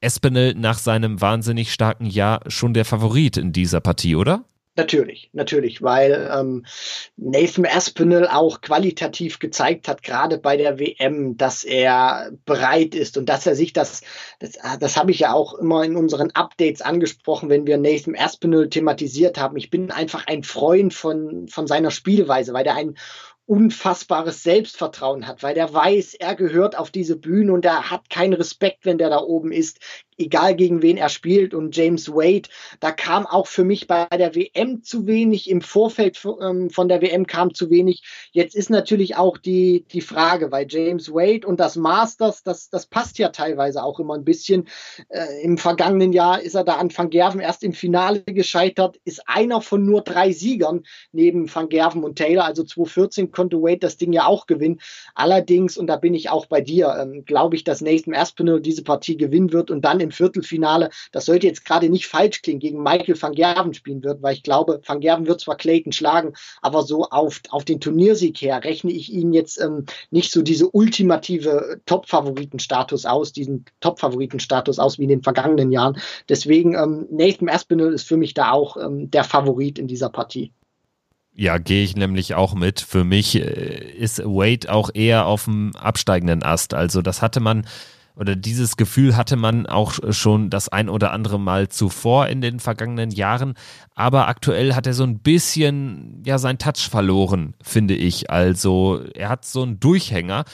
Espinel 0.00 0.54
nach 0.54 0.78
seinem 0.78 1.20
wahnsinnig 1.20 1.72
starken 1.72 2.06
Jahr 2.06 2.40
schon 2.48 2.74
der 2.74 2.84
Favorit 2.84 3.36
in 3.36 3.52
dieser 3.52 3.80
Partie, 3.80 4.14
oder? 4.14 4.44
Natürlich, 4.76 5.30
natürlich, 5.32 5.80
weil 5.80 6.30
ähm, 6.30 6.66
Nathan 7.16 7.64
Aspinall 7.64 8.28
auch 8.28 8.60
qualitativ 8.60 9.38
gezeigt 9.38 9.88
hat, 9.88 10.02
gerade 10.02 10.36
bei 10.36 10.58
der 10.58 10.78
WM, 10.78 11.38
dass 11.38 11.64
er 11.64 12.30
bereit 12.44 12.94
ist 12.94 13.16
und 13.16 13.26
dass 13.26 13.46
er 13.46 13.56
sich 13.56 13.72
das, 13.72 14.02
das, 14.38 14.58
das 14.78 14.98
habe 14.98 15.12
ich 15.12 15.20
ja 15.20 15.32
auch 15.32 15.54
immer 15.54 15.82
in 15.82 15.96
unseren 15.96 16.30
Updates 16.32 16.82
angesprochen, 16.82 17.48
wenn 17.48 17.66
wir 17.66 17.78
Nathan 17.78 18.16
Aspinall 18.16 18.68
thematisiert 18.68 19.38
haben. 19.38 19.56
Ich 19.56 19.70
bin 19.70 19.90
einfach 19.90 20.26
ein 20.26 20.42
Freund 20.42 20.92
von, 20.92 21.48
von 21.48 21.66
seiner 21.66 21.90
Spielweise, 21.90 22.52
weil 22.52 22.64
der 22.64 22.74
ein 22.74 22.96
unfassbares 23.46 24.42
Selbstvertrauen 24.42 25.26
hat, 25.26 25.42
weil 25.42 25.54
der 25.54 25.72
weiß, 25.72 26.14
er 26.14 26.34
gehört 26.34 26.76
auf 26.76 26.90
diese 26.90 27.16
Bühne 27.16 27.52
und 27.52 27.64
er 27.64 27.90
hat 27.90 28.10
keinen 28.10 28.32
Respekt, 28.32 28.84
wenn 28.84 28.98
der 28.98 29.08
da 29.08 29.20
oben 29.20 29.52
ist, 29.52 29.78
egal 30.18 30.54
gegen 30.54 30.82
wen 30.82 30.96
er 30.96 31.08
spielt. 31.08 31.54
Und 31.54 31.76
James 31.76 32.08
Wade, 32.08 32.48
da 32.80 32.92
kam 32.92 33.26
auch 33.26 33.46
für 33.46 33.64
mich 33.64 33.86
bei 33.86 34.06
der 34.06 34.34
WM 34.34 34.82
zu 34.82 35.06
wenig, 35.06 35.50
im 35.50 35.60
Vorfeld 35.60 36.20
ähm, 36.40 36.70
von 36.70 36.88
der 36.88 37.02
WM 37.02 37.26
kam 37.26 37.54
zu 37.54 37.70
wenig. 37.70 38.02
Jetzt 38.32 38.54
ist 38.54 38.70
natürlich 38.70 39.16
auch 39.16 39.38
die, 39.38 39.84
die 39.92 40.00
Frage, 40.00 40.50
weil 40.50 40.66
James 40.68 41.10
Wade 41.10 41.46
und 41.46 41.60
das 41.60 41.76
Masters, 41.76 42.42
das, 42.42 42.70
das 42.70 42.86
passt 42.86 43.18
ja 43.18 43.28
teilweise 43.28 43.82
auch 43.82 44.00
immer 44.00 44.14
ein 44.14 44.24
bisschen. 44.24 44.68
Äh, 45.08 45.42
Im 45.42 45.58
vergangenen 45.58 46.12
Jahr 46.12 46.40
ist 46.40 46.54
er 46.54 46.64
da 46.64 46.74
an 46.74 46.90
Van 46.96 47.10
Gerven 47.10 47.40
erst 47.40 47.62
im 47.62 47.72
Finale 47.72 48.22
gescheitert, 48.22 48.98
ist 49.04 49.28
einer 49.28 49.60
von 49.60 49.84
nur 49.84 50.02
drei 50.02 50.32
Siegern 50.32 50.84
neben 51.12 51.52
Van 51.54 51.68
Gerven 51.68 52.04
und 52.04 52.16
Taylor, 52.16 52.44
also 52.44 52.62
2014 52.62 53.30
konnte 53.30 53.60
Wade 53.62 53.78
das 53.78 53.96
Ding 53.96 54.12
ja 54.12 54.26
auch 54.26 54.46
gewinnen. 54.46 54.80
Allerdings, 55.14 55.76
und 55.76 55.86
da 55.86 55.96
bin 55.96 56.14
ich 56.14 56.30
auch 56.30 56.46
bei 56.46 56.60
dir, 56.60 56.96
ähm, 56.98 57.24
glaube 57.24 57.56
ich, 57.56 57.64
dass 57.64 57.80
Nathan 57.80 58.14
Aspinall 58.14 58.60
diese 58.60 58.82
Partie 58.82 59.16
gewinnen 59.16 59.52
wird 59.52 59.70
und 59.70 59.84
dann 59.84 60.00
im 60.06 60.10
Viertelfinale, 60.12 60.90
das 61.12 61.26
sollte 61.26 61.46
jetzt 61.46 61.64
gerade 61.64 61.88
nicht 61.88 62.06
falsch 62.06 62.42
klingen, 62.42 62.60
gegen 62.60 62.82
Michael 62.82 63.20
van 63.20 63.34
Gerven 63.34 63.74
spielen 63.74 64.02
wird, 64.02 64.22
weil 64.22 64.34
ich 64.34 64.42
glaube, 64.42 64.80
van 64.84 65.00
Gerven 65.00 65.26
wird 65.26 65.40
zwar 65.40 65.56
Clayton 65.56 65.92
schlagen, 65.92 66.34
aber 66.62 66.82
so 66.82 67.04
auf, 67.04 67.40
auf 67.50 67.64
den 67.64 67.80
Turniersieg 67.80 68.40
her 68.40 68.62
rechne 68.64 68.92
ich 68.92 69.12
ihn 69.12 69.32
jetzt 69.32 69.60
ähm, 69.60 69.84
nicht 70.10 70.30
so 70.32 70.42
diese 70.42 70.68
ultimative 70.70 71.80
Top-Favoritenstatus 71.86 73.06
aus, 73.06 73.32
diesen 73.32 73.64
Top-Favoritenstatus 73.80 74.78
aus 74.78 74.98
wie 74.98 75.04
in 75.04 75.10
den 75.10 75.22
vergangenen 75.22 75.72
Jahren. 75.72 75.98
Deswegen, 76.28 76.74
ähm, 76.74 77.06
Nathan 77.10 77.48
Aspinall 77.48 77.92
ist 77.92 78.06
für 78.06 78.16
mich 78.16 78.34
da 78.34 78.52
auch 78.52 78.76
ähm, 78.76 79.10
der 79.10 79.24
Favorit 79.24 79.78
in 79.78 79.88
dieser 79.88 80.08
Partie. 80.08 80.52
Ja, 81.38 81.58
gehe 81.58 81.84
ich 81.84 81.94
nämlich 81.96 82.34
auch 82.34 82.54
mit. 82.54 82.80
Für 82.80 83.04
mich 83.04 83.36
äh, 83.36 83.92
ist 83.98 84.24
Wade 84.24 84.72
auch 84.72 84.88
eher 84.94 85.26
auf 85.26 85.44
dem 85.44 85.76
absteigenden 85.76 86.42
Ast. 86.42 86.72
Also 86.72 87.02
das 87.02 87.20
hatte 87.20 87.40
man 87.40 87.66
oder 88.16 88.34
dieses 88.34 88.76
Gefühl 88.76 89.14
hatte 89.16 89.36
man 89.36 89.66
auch 89.66 89.94
schon 90.10 90.48
das 90.48 90.70
ein 90.70 90.88
oder 90.88 91.12
andere 91.12 91.38
Mal 91.38 91.68
zuvor 91.68 92.28
in 92.28 92.40
den 92.40 92.60
vergangenen 92.60 93.10
Jahren. 93.10 93.54
Aber 93.94 94.26
aktuell 94.26 94.74
hat 94.74 94.86
er 94.86 94.94
so 94.94 95.04
ein 95.04 95.18
bisschen, 95.18 96.22
ja, 96.24 96.38
sein 96.38 96.58
Touch 96.58 96.88
verloren, 96.90 97.54
finde 97.62 97.94
ich. 97.94 98.30
Also 98.30 99.02
er 99.14 99.28
hat 99.28 99.44
so 99.44 99.62
einen 99.62 99.80
Durchhänger. 99.80 100.44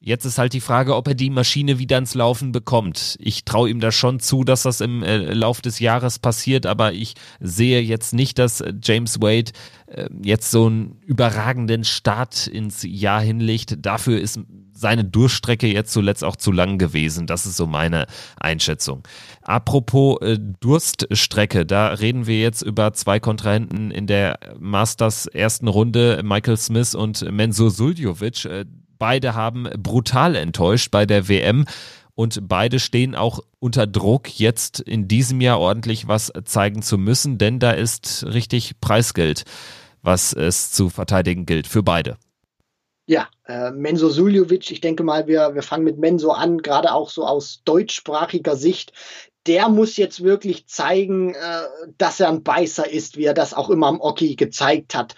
Jetzt 0.00 0.24
ist 0.24 0.38
halt 0.38 0.52
die 0.52 0.60
Frage, 0.60 0.94
ob 0.94 1.08
er 1.08 1.14
die 1.14 1.28
Maschine 1.28 1.80
wieder 1.80 1.98
ins 1.98 2.14
Laufen 2.14 2.52
bekommt. 2.52 3.16
Ich 3.18 3.44
traue 3.44 3.68
ihm 3.68 3.80
da 3.80 3.90
schon 3.90 4.20
zu, 4.20 4.44
dass 4.44 4.62
das 4.62 4.80
im 4.80 5.02
äh, 5.02 5.34
Lauf 5.34 5.60
des 5.60 5.80
Jahres 5.80 6.20
passiert, 6.20 6.66
aber 6.66 6.92
ich 6.92 7.14
sehe 7.40 7.80
jetzt 7.80 8.14
nicht, 8.14 8.38
dass 8.38 8.60
äh, 8.60 8.72
James 8.80 9.20
Wade 9.20 9.50
äh, 9.88 10.08
jetzt 10.22 10.52
so 10.52 10.66
einen 10.66 11.00
überragenden 11.04 11.82
Start 11.82 12.46
ins 12.46 12.84
Jahr 12.84 13.20
hinlegt. 13.20 13.84
Dafür 13.84 14.20
ist 14.20 14.38
seine 14.72 15.04
Durchstrecke 15.04 15.66
jetzt 15.66 15.92
zuletzt 15.92 16.22
auch 16.22 16.36
zu 16.36 16.52
lang 16.52 16.78
gewesen. 16.78 17.26
Das 17.26 17.44
ist 17.44 17.56
so 17.56 17.66
meine 17.66 18.06
Einschätzung. 18.38 19.02
Apropos 19.42 20.20
äh, 20.20 20.38
Durststrecke, 20.60 21.66
da 21.66 21.88
reden 21.88 22.28
wir 22.28 22.40
jetzt 22.40 22.62
über 22.62 22.92
zwei 22.92 23.18
Kontrahenten 23.18 23.90
in 23.90 24.06
der 24.06 24.38
Masters 24.60 25.26
ersten 25.26 25.66
Runde, 25.66 26.20
Michael 26.22 26.56
Smith 26.56 26.94
und 26.94 27.28
Mensur 27.32 27.72
Suljovic. 27.72 28.44
Äh, 28.44 28.64
Beide 28.98 29.34
haben 29.34 29.68
brutal 29.76 30.36
enttäuscht 30.36 30.90
bei 30.90 31.06
der 31.06 31.28
WM 31.28 31.64
und 32.14 32.48
beide 32.48 32.80
stehen 32.80 33.14
auch 33.14 33.40
unter 33.60 33.86
Druck, 33.86 34.38
jetzt 34.40 34.80
in 34.80 35.06
diesem 35.06 35.40
Jahr 35.40 35.60
ordentlich 35.60 36.08
was 36.08 36.32
zeigen 36.44 36.82
zu 36.82 36.98
müssen, 36.98 37.38
denn 37.38 37.60
da 37.60 37.70
ist 37.70 38.26
richtig 38.26 38.80
Preisgeld, 38.80 39.44
was 40.02 40.32
es 40.32 40.72
zu 40.72 40.88
verteidigen 40.88 41.46
gilt 41.46 41.66
für 41.66 41.82
beide. 41.82 42.16
Ja, 43.06 43.28
äh, 43.46 43.70
Menzo 43.70 44.10
Suljovic, 44.10 44.70
ich 44.70 44.82
denke 44.82 45.02
mal, 45.02 45.26
wir, 45.26 45.54
wir 45.54 45.62
fangen 45.62 45.84
mit 45.84 45.96
Menzo 45.96 46.30
an, 46.30 46.58
gerade 46.58 46.92
auch 46.92 47.08
so 47.08 47.24
aus 47.24 47.62
deutschsprachiger 47.64 48.54
Sicht. 48.54 48.92
Der 49.46 49.68
muss 49.68 49.96
jetzt 49.96 50.22
wirklich 50.22 50.66
zeigen, 50.66 51.34
äh, 51.34 51.62
dass 51.96 52.20
er 52.20 52.28
ein 52.28 52.42
Beißer 52.42 52.90
ist, 52.90 53.16
wie 53.16 53.24
er 53.24 53.34
das 53.34 53.54
auch 53.54 53.70
immer 53.70 53.86
am 53.86 54.00
Oki 54.00 54.36
gezeigt 54.36 54.94
hat. 54.94 55.14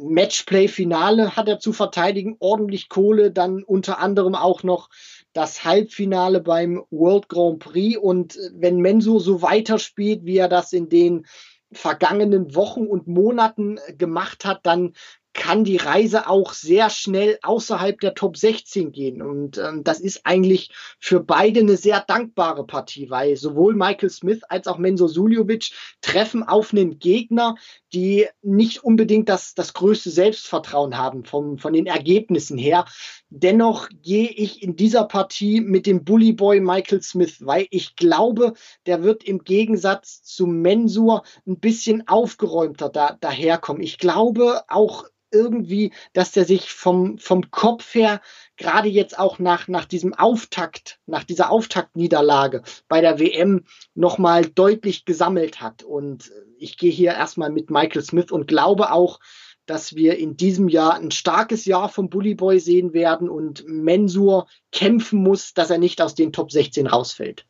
Matchplay-Finale 0.00 1.36
hat 1.36 1.48
er 1.48 1.58
zu 1.58 1.72
verteidigen, 1.72 2.36
ordentlich 2.38 2.88
Kohle, 2.88 3.30
dann 3.30 3.62
unter 3.62 3.98
anderem 3.98 4.34
auch 4.34 4.62
noch 4.62 4.88
das 5.32 5.64
Halbfinale 5.64 6.40
beim 6.40 6.82
World 6.90 7.28
Grand 7.28 7.58
Prix. 7.58 7.98
Und 7.98 8.38
wenn 8.54 8.78
Menso 8.78 9.18
so 9.18 9.42
weiterspielt, 9.42 10.24
wie 10.24 10.38
er 10.38 10.48
das 10.48 10.72
in 10.72 10.88
den 10.88 11.26
vergangenen 11.72 12.54
Wochen 12.54 12.86
und 12.86 13.06
Monaten 13.06 13.78
gemacht 13.98 14.44
hat, 14.44 14.64
dann 14.64 14.94
kann 15.36 15.64
die 15.64 15.76
Reise 15.76 16.28
auch 16.28 16.52
sehr 16.52 16.90
schnell 16.90 17.38
außerhalb 17.42 18.00
der 18.00 18.14
Top 18.14 18.36
16 18.36 18.90
gehen. 18.90 19.22
Und 19.22 19.58
ähm, 19.58 19.84
das 19.84 20.00
ist 20.00 20.22
eigentlich 20.24 20.70
für 20.98 21.20
beide 21.20 21.60
eine 21.60 21.76
sehr 21.76 22.00
dankbare 22.00 22.66
Partie, 22.66 23.10
weil 23.10 23.36
sowohl 23.36 23.74
Michael 23.74 24.10
Smith 24.10 24.40
als 24.48 24.66
auch 24.66 24.78
Menzo 24.78 25.06
Suljovic 25.06 25.70
treffen 26.00 26.42
auf 26.42 26.72
einen 26.72 26.98
Gegner, 26.98 27.56
die 27.92 28.26
nicht 28.42 28.82
unbedingt 28.82 29.28
das, 29.28 29.54
das 29.54 29.74
größte 29.74 30.10
Selbstvertrauen 30.10 30.96
haben 30.96 31.24
vom, 31.24 31.58
von 31.58 31.72
den 31.72 31.86
Ergebnissen 31.86 32.58
her. 32.58 32.86
Dennoch 33.28 33.88
gehe 34.02 34.28
ich 34.28 34.62
in 34.62 34.76
dieser 34.76 35.04
Partie 35.04 35.60
mit 35.60 35.86
dem 35.86 36.04
Bully 36.04 36.32
Boy 36.32 36.60
Michael 36.60 37.02
Smith, 37.02 37.44
weil 37.44 37.66
ich 37.70 37.94
glaube, 37.96 38.54
der 38.86 39.02
wird 39.02 39.22
im 39.24 39.44
Gegensatz 39.44 40.22
zu 40.22 40.46
Mensur 40.46 41.22
ein 41.46 41.60
bisschen 41.60 42.08
aufgeräumter 42.08 42.88
da, 42.88 43.16
daherkommen. 43.20 43.82
Ich 43.82 43.98
glaube 43.98 44.62
auch 44.68 45.04
irgendwie, 45.36 45.92
dass 46.12 46.32
der 46.32 46.44
sich 46.44 46.72
vom, 46.72 47.18
vom 47.18 47.50
Kopf 47.50 47.94
her 47.94 48.20
gerade 48.56 48.88
jetzt 48.88 49.18
auch 49.18 49.38
nach, 49.38 49.68
nach 49.68 49.84
diesem 49.84 50.14
Auftakt, 50.14 50.98
nach 51.06 51.24
dieser 51.24 51.50
Auftaktniederlage 51.50 52.62
bei 52.88 53.00
der 53.00 53.18
WM 53.18 53.64
nochmal 53.94 54.46
deutlich 54.46 55.04
gesammelt 55.04 55.60
hat. 55.60 55.82
Und 55.82 56.32
ich 56.58 56.78
gehe 56.78 56.90
hier 56.90 57.12
erstmal 57.12 57.50
mit 57.50 57.70
Michael 57.70 58.02
Smith 58.02 58.30
und 58.30 58.48
glaube 58.48 58.92
auch, 58.92 59.20
dass 59.66 59.94
wir 59.94 60.16
in 60.16 60.36
diesem 60.36 60.68
Jahr 60.68 60.94
ein 60.94 61.10
starkes 61.10 61.64
Jahr 61.64 61.88
vom 61.88 62.08
Bully 62.08 62.34
Boy 62.34 62.60
sehen 62.60 62.92
werden 62.92 63.28
und 63.28 63.66
Mensur 63.66 64.46
kämpfen 64.72 65.22
muss, 65.22 65.54
dass 65.54 65.70
er 65.70 65.78
nicht 65.78 66.00
aus 66.00 66.14
den 66.14 66.32
Top 66.32 66.52
16 66.52 66.86
rausfällt. 66.86 67.46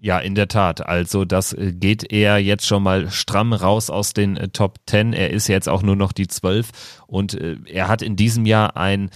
Ja, 0.00 0.20
in 0.20 0.36
der 0.36 0.46
Tat. 0.46 0.86
Also 0.86 1.24
das 1.24 1.52
äh, 1.52 1.72
geht 1.72 2.12
er 2.12 2.38
jetzt 2.38 2.66
schon 2.66 2.84
mal 2.84 3.10
stramm 3.10 3.52
raus 3.52 3.90
aus 3.90 4.12
den 4.12 4.36
äh, 4.36 4.48
Top 4.48 4.78
10. 4.86 5.12
Er 5.12 5.30
ist 5.30 5.48
jetzt 5.48 5.68
auch 5.68 5.82
nur 5.82 5.96
noch 5.96 6.12
die 6.12 6.28
12 6.28 7.02
und 7.08 7.34
äh, 7.34 7.56
er 7.66 7.88
hat 7.88 8.02
in 8.02 8.14
diesem 8.14 8.46
Jahr 8.46 8.76
ein 8.76 9.10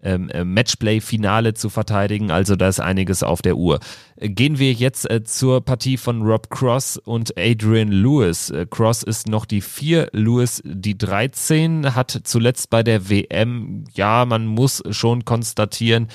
ähm, 0.00 0.30
äh, 0.30 0.44
Matchplay-Finale 0.44 1.54
zu 1.54 1.70
verteidigen. 1.70 2.30
Also 2.30 2.54
da 2.54 2.68
ist 2.68 2.78
einiges 2.78 3.24
auf 3.24 3.42
der 3.42 3.56
Uhr. 3.56 3.80
Gehen 4.20 4.60
wir 4.60 4.72
jetzt 4.72 5.08
zur 5.24 5.60
Partie 5.60 5.96
von 5.96 6.22
Rob 6.22 6.50
Cross 6.50 6.98
und 6.98 7.36
Adrian 7.36 7.90
Lewis. 7.90 8.52
Cross 8.70 9.02
ist 9.02 9.26
noch 9.26 9.44
die 9.44 9.60
4, 9.60 10.10
Lewis 10.12 10.62
die 10.64 10.96
13, 10.96 11.96
hat 11.96 12.20
zuletzt 12.22 12.70
bei 12.70 12.84
der 12.84 13.10
WM, 13.10 13.84
ja, 13.92 14.24
man 14.24 14.46
muss 14.46 14.84
schon 14.90 15.24
konstatieren, 15.24 16.06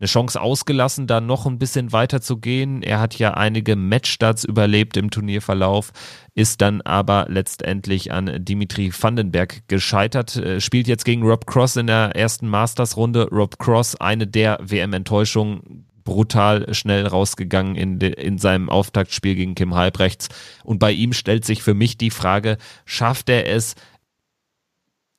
eine 0.00 0.06
Chance 0.06 0.40
ausgelassen, 0.40 1.06
da 1.06 1.20
noch 1.20 1.46
ein 1.46 1.58
bisschen 1.58 1.92
weiter 1.92 2.20
zu 2.20 2.38
gehen. 2.38 2.82
Er 2.82 3.00
hat 3.00 3.18
ja 3.18 3.34
einige 3.34 3.74
Matchstarts 3.74 4.44
überlebt 4.44 4.96
im 4.96 5.10
Turnierverlauf, 5.10 5.92
ist 6.34 6.60
dann 6.60 6.80
aber 6.82 7.26
letztendlich 7.28 8.12
an 8.12 8.44
Dimitri 8.44 8.92
Vandenberg 8.92 9.66
gescheitert, 9.68 10.36
äh, 10.36 10.60
spielt 10.60 10.86
jetzt 10.86 11.04
gegen 11.04 11.22
Rob 11.22 11.46
Cross 11.46 11.76
in 11.76 11.88
der 11.88 12.14
ersten 12.14 12.48
Masters-Runde. 12.48 13.28
Rob 13.30 13.58
Cross, 13.58 13.96
eine 13.96 14.26
der 14.26 14.58
WM-Enttäuschungen, 14.62 15.86
brutal 16.04 16.72
schnell 16.72 17.06
rausgegangen 17.06 17.74
in, 17.74 17.98
de, 17.98 18.12
in 18.14 18.38
seinem 18.38 18.70
Auftaktspiel 18.70 19.34
gegen 19.34 19.54
Kim 19.54 19.74
Halbrechts. 19.74 20.28
Und 20.64 20.78
bei 20.78 20.92
ihm 20.92 21.12
stellt 21.12 21.44
sich 21.44 21.62
für 21.62 21.74
mich 21.74 21.98
die 21.98 22.10
Frage, 22.10 22.56
schafft 22.86 23.28
er 23.28 23.46
es, 23.46 23.74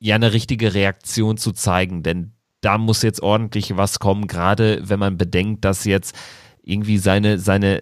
ja 0.00 0.16
eine 0.16 0.32
richtige 0.32 0.74
Reaktion 0.74 1.36
zu 1.36 1.52
zeigen? 1.52 2.02
Denn 2.02 2.32
da 2.60 2.78
muss 2.78 3.02
jetzt 3.02 3.22
ordentlich 3.22 3.76
was 3.76 3.98
kommen, 3.98 4.26
gerade 4.26 4.80
wenn 4.88 4.98
man 4.98 5.16
bedenkt, 5.16 5.64
dass 5.64 5.84
jetzt 5.84 6.14
irgendwie 6.62 6.98
seine, 6.98 7.38
seine 7.38 7.80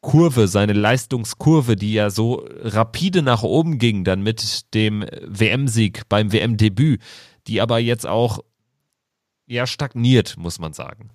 Kurve, 0.00 0.46
seine 0.46 0.74
Leistungskurve, 0.74 1.74
die 1.74 1.92
ja 1.92 2.10
so 2.10 2.46
rapide 2.60 3.22
nach 3.22 3.42
oben 3.42 3.78
ging, 3.78 4.04
dann 4.04 4.22
mit 4.22 4.74
dem 4.74 5.04
WM-Sieg 5.26 6.08
beim 6.08 6.32
WM-Debüt, 6.32 7.02
die 7.46 7.60
aber 7.60 7.78
jetzt 7.78 8.06
auch 8.06 8.40
ja 9.46 9.66
stagniert, 9.66 10.36
muss 10.36 10.58
man 10.58 10.72
sagen. 10.72 11.10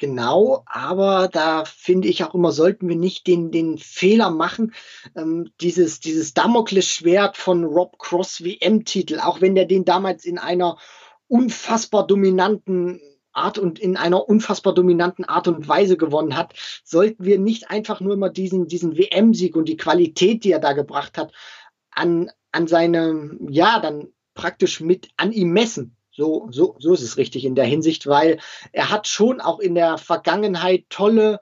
Genau, 0.00 0.64
aber 0.66 1.28
da 1.28 1.64
finde 1.64 2.08
ich 2.08 2.24
auch 2.24 2.34
immer, 2.34 2.50
sollten 2.50 2.88
wir 2.88 2.96
nicht 2.96 3.26
den, 3.26 3.52
den 3.52 3.78
Fehler 3.78 4.30
machen, 4.30 4.74
ähm, 5.16 5.50
dieses, 5.60 6.00
dieses 6.00 6.34
Damoklesschwert 6.34 7.36
von 7.36 7.64
Rob 7.64 7.98
Cross 7.98 8.42
WM-Titel, 8.42 9.20
auch 9.20 9.40
wenn 9.40 9.54
der 9.54 9.66
den 9.66 9.84
damals 9.84 10.24
in 10.24 10.38
einer 10.38 10.78
unfassbar 11.28 12.06
dominanten 12.06 13.00
Art 13.32 13.58
und 13.58 13.78
in 13.78 13.96
einer 13.96 14.28
unfassbar 14.28 14.74
dominanten 14.74 15.24
Art 15.24 15.48
und 15.48 15.66
Weise 15.68 15.96
gewonnen 15.96 16.36
hat, 16.36 16.54
sollten 16.84 17.24
wir 17.24 17.38
nicht 17.38 17.70
einfach 17.70 18.00
nur 18.00 18.14
immer 18.14 18.30
diesen, 18.30 18.68
diesen 18.68 18.96
WM-Sieg 18.96 19.56
und 19.56 19.68
die 19.68 19.76
Qualität, 19.76 20.44
die 20.44 20.52
er 20.52 20.60
da 20.60 20.72
gebracht 20.72 21.18
hat, 21.18 21.32
an, 21.90 22.30
an 22.52 22.68
seine, 22.68 23.36
ja, 23.48 23.80
dann 23.80 24.08
praktisch 24.34 24.80
mit 24.80 25.08
an 25.16 25.32
ihm 25.32 25.52
messen. 25.52 25.96
So, 26.12 26.48
so, 26.52 26.76
so 26.78 26.94
ist 26.94 27.02
es 27.02 27.16
richtig 27.16 27.44
in 27.44 27.56
der 27.56 27.64
Hinsicht, 27.64 28.06
weil 28.06 28.38
er 28.72 28.90
hat 28.90 29.08
schon 29.08 29.40
auch 29.40 29.58
in 29.58 29.74
der 29.74 29.98
Vergangenheit 29.98 30.84
tolle 30.88 31.40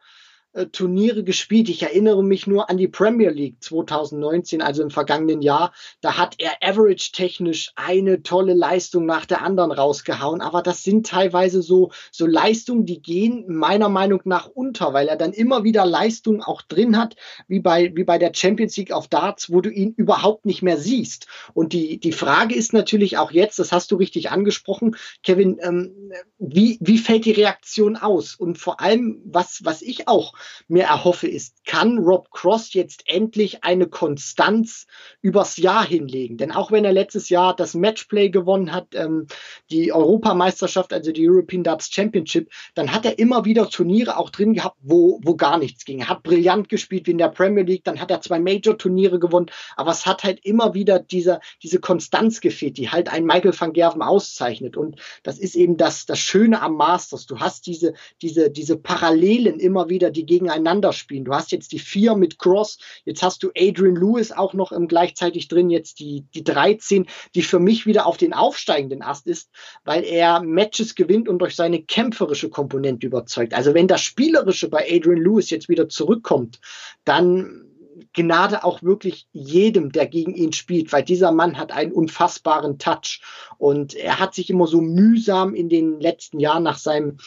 Turniere 0.71 1.25
gespielt. 1.25 1.71
Ich 1.71 1.83
erinnere 1.83 2.23
mich 2.23 2.47
nur 2.47 2.69
an 2.69 2.77
die 2.77 2.89
Premier 2.89 3.31
League 3.31 3.57
2019, 3.61 4.61
also 4.61 4.83
im 4.83 4.91
vergangenen 4.91 5.41
Jahr. 5.41 5.73
Da 6.03 6.19
hat 6.19 6.35
er 6.39 6.53
average-technisch 6.61 7.73
eine 7.75 8.23
tolle 8.23 8.53
Leistung 8.53 9.07
nach 9.07 9.25
der 9.25 9.43
anderen 9.43 9.73
rausgehauen. 9.73 10.43
Aber 10.43 10.61
das 10.63 10.85
sind 10.85 11.07
teilweise 11.07 11.63
so, 11.63 11.91
so 12.11 12.27
Leistungen, 12.27 12.85
die 12.85 13.01
gehen 13.01 13.45
meiner 13.49 13.89
Meinung 13.89 14.21
nach 14.25 14.47
unter, 14.47 14.93
weil 14.93 15.09
er 15.09 15.17
dann 15.17 15.33
immer 15.33 15.65
wieder 15.65 15.87
Leistungen 15.87 16.43
auch 16.43 16.61
drin 16.61 16.99
hat, 16.99 17.17
wie 17.49 17.61
bei, 17.61 17.91
wie 17.95 18.05
bei 18.05 18.19
der 18.19 18.33
Champions 18.35 18.77
League 18.77 18.93
auf 18.93 19.09
Darts, 19.09 19.51
wo 19.51 19.63
du 19.63 19.71
ihn 19.71 19.95
überhaupt 19.97 20.45
nicht 20.45 20.61
mehr 20.61 20.77
siehst. 20.77 21.29
Und 21.55 21.73
die, 21.73 21.99
die 21.99 22.13
Frage 22.13 22.55
ist 22.55 22.75
natürlich 22.75 23.17
auch 23.17 23.31
jetzt, 23.31 23.59
das 23.59 23.73
hast 23.73 23.91
du 23.91 23.97
richtig 23.97 24.31
angesprochen, 24.31 24.97
Kevin, 25.23 25.59
ähm, 25.63 26.13
wie, 26.39 26.77
wie 26.81 26.99
fällt 26.99 27.25
die 27.25 27.33
Reaktion 27.33 27.97
aus? 27.97 28.35
Und 28.35 28.59
vor 28.59 28.81
allem, 28.81 29.23
was, 29.25 29.65
was 29.65 29.81
ich 29.81 30.09
auch 30.09 30.35
mir 30.69 30.85
erhoffe, 30.85 31.29
ist, 31.29 31.65
kann 31.65 31.99
Rob 31.99 32.31
Cross 32.31 32.75
jetzt 32.75 33.05
endlich 33.07 33.65
eine 33.65 33.87
Konstanz 33.87 34.87
übers 35.21 35.57
Jahr 35.57 35.87
hinlegen? 35.87 36.37
Denn 36.37 36.53
auch 36.53 36.71
wenn 36.71 36.85
er 36.85 36.93
letztes 36.93 37.29
Jahr 37.29 37.55
das 37.55 37.75
Matchplay 37.75 38.31
gewonnen 38.31 38.73
hat, 38.73 38.89
ähm, 38.95 39.27
die 39.71 39.93
Europameisterschaft, 39.93 40.93
also 40.93 41.13
die 41.13 41.29
European 41.29 41.63
Darts 41.63 41.91
Championship, 41.93 42.51
dann 42.75 42.93
hat 42.93 43.05
er 43.05 43.19
immer 43.19 43.45
wieder 43.45 43.69
Turniere 43.69 44.17
auch 44.17 44.31
drin 44.31 44.55
gehabt, 44.55 44.77
wo, 44.81 45.21
wo 45.23 45.37
gar 45.37 45.59
nichts 45.59 45.85
ging. 45.85 46.01
Er 46.01 46.09
hat 46.09 46.23
brillant 46.23 46.69
gespielt 46.69 47.07
wie 47.07 47.13
in 47.13 47.19
der 47.19 47.29
Premier 47.29 47.65
League, 47.65 47.85
dann 47.85 48.01
hat 48.01 48.11
er 48.11 48.21
zwei 48.21 48.39
Major-Turniere 48.39 49.19
gewonnen, 49.19 49.51
aber 49.77 49.91
es 49.91 50.07
hat 50.07 50.25
halt 50.25 50.45
immer 50.45 50.75
wieder 50.75 50.99
dieser, 50.99 51.41
diese 51.63 51.81
Konstanz 51.81 52.41
gefehlt, 52.41 52.77
die 52.77 52.91
halt 52.91 53.13
ein 53.13 53.25
Michael 53.25 53.59
van 53.59 53.73
Gerven 53.73 54.03
auszeichnet. 54.03 54.77
Und 54.77 55.01
das 55.23 55.39
ist 55.39 55.55
eben 55.55 55.77
das, 55.77 56.07
das 56.07 56.19
Schöne 56.19 56.61
am 56.63 56.77
Masters. 56.77 57.27
Du 57.27 57.41
hast 57.41 57.67
diese, 57.67 57.95
diese, 58.21 58.51
diese 58.51 58.77
Parallelen 58.77 59.59
immer 59.59 59.89
wieder, 59.89 60.11
die 60.11 60.27
gegeneinander 60.33 60.93
spielen. 60.93 61.25
Du 61.25 61.35
hast 61.35 61.53
jetzt 61.53 61.73
die 61.73 61.79
vier 61.79 62.17
mit 62.17 62.39
Cross, 62.39 62.79
jetzt 63.05 63.23
hast 63.23 63.43
du 63.43 63.51
Adrian 63.57 63.97
Lewis 63.97 64.33
auch 64.33 64.55
noch 64.55 64.73
im 64.73 64.89
gleichzeitig 64.89 65.49
drin, 65.49 65.69
jetzt 65.69 66.01
die, 66.01 66.25
die 66.35 66.43
13, 66.43 67.07
die 67.35 67.43
für 67.43 67.59
mich 67.59 67.85
wieder 67.85 68.07
auf 68.07 68.17
den 68.17 68.33
aufsteigenden 68.33 69.03
Ast 69.03 69.27
ist, 69.27 69.51
weil 69.85 70.05
er 70.05 70.43
Matches 70.43 70.95
gewinnt 70.95 71.29
und 71.29 71.39
durch 71.39 71.55
seine 71.55 71.83
kämpferische 71.83 72.49
Komponente 72.49 73.07
überzeugt. 73.07 73.53
Also 73.53 73.75
wenn 73.75 73.89
das 73.89 74.01
Spielerische 74.01 74.69
bei 74.69 74.87
Adrian 74.91 75.23
Lewis 75.23 75.51
jetzt 75.51 75.69
wieder 75.69 75.89
zurückkommt, 75.89 76.61
dann 77.05 77.69
Gnade 78.15 78.65
auch 78.65 78.83
wirklich 78.83 79.27
jedem, 79.33 79.93
der 79.93 80.07
gegen 80.07 80.35
ihn 80.35 80.53
spielt, 80.53 80.93
weil 80.93 81.03
dieser 81.03 81.33
Mann 81.33 81.59
hat 81.59 81.73
einen 81.73 81.93
unfassbaren 81.93 82.79
Touch 82.79 83.21
und 83.59 83.95
er 83.95 84.19
hat 84.19 84.35
sich 84.35 84.51
immer 84.51 84.67
so 84.67 84.81
mühsam 84.81 85.55
in 85.55 85.69
den 85.69 86.01
letzten 86.01 86.41
Jahren 86.41 86.63
nach 86.63 86.79
seinem 86.79 87.19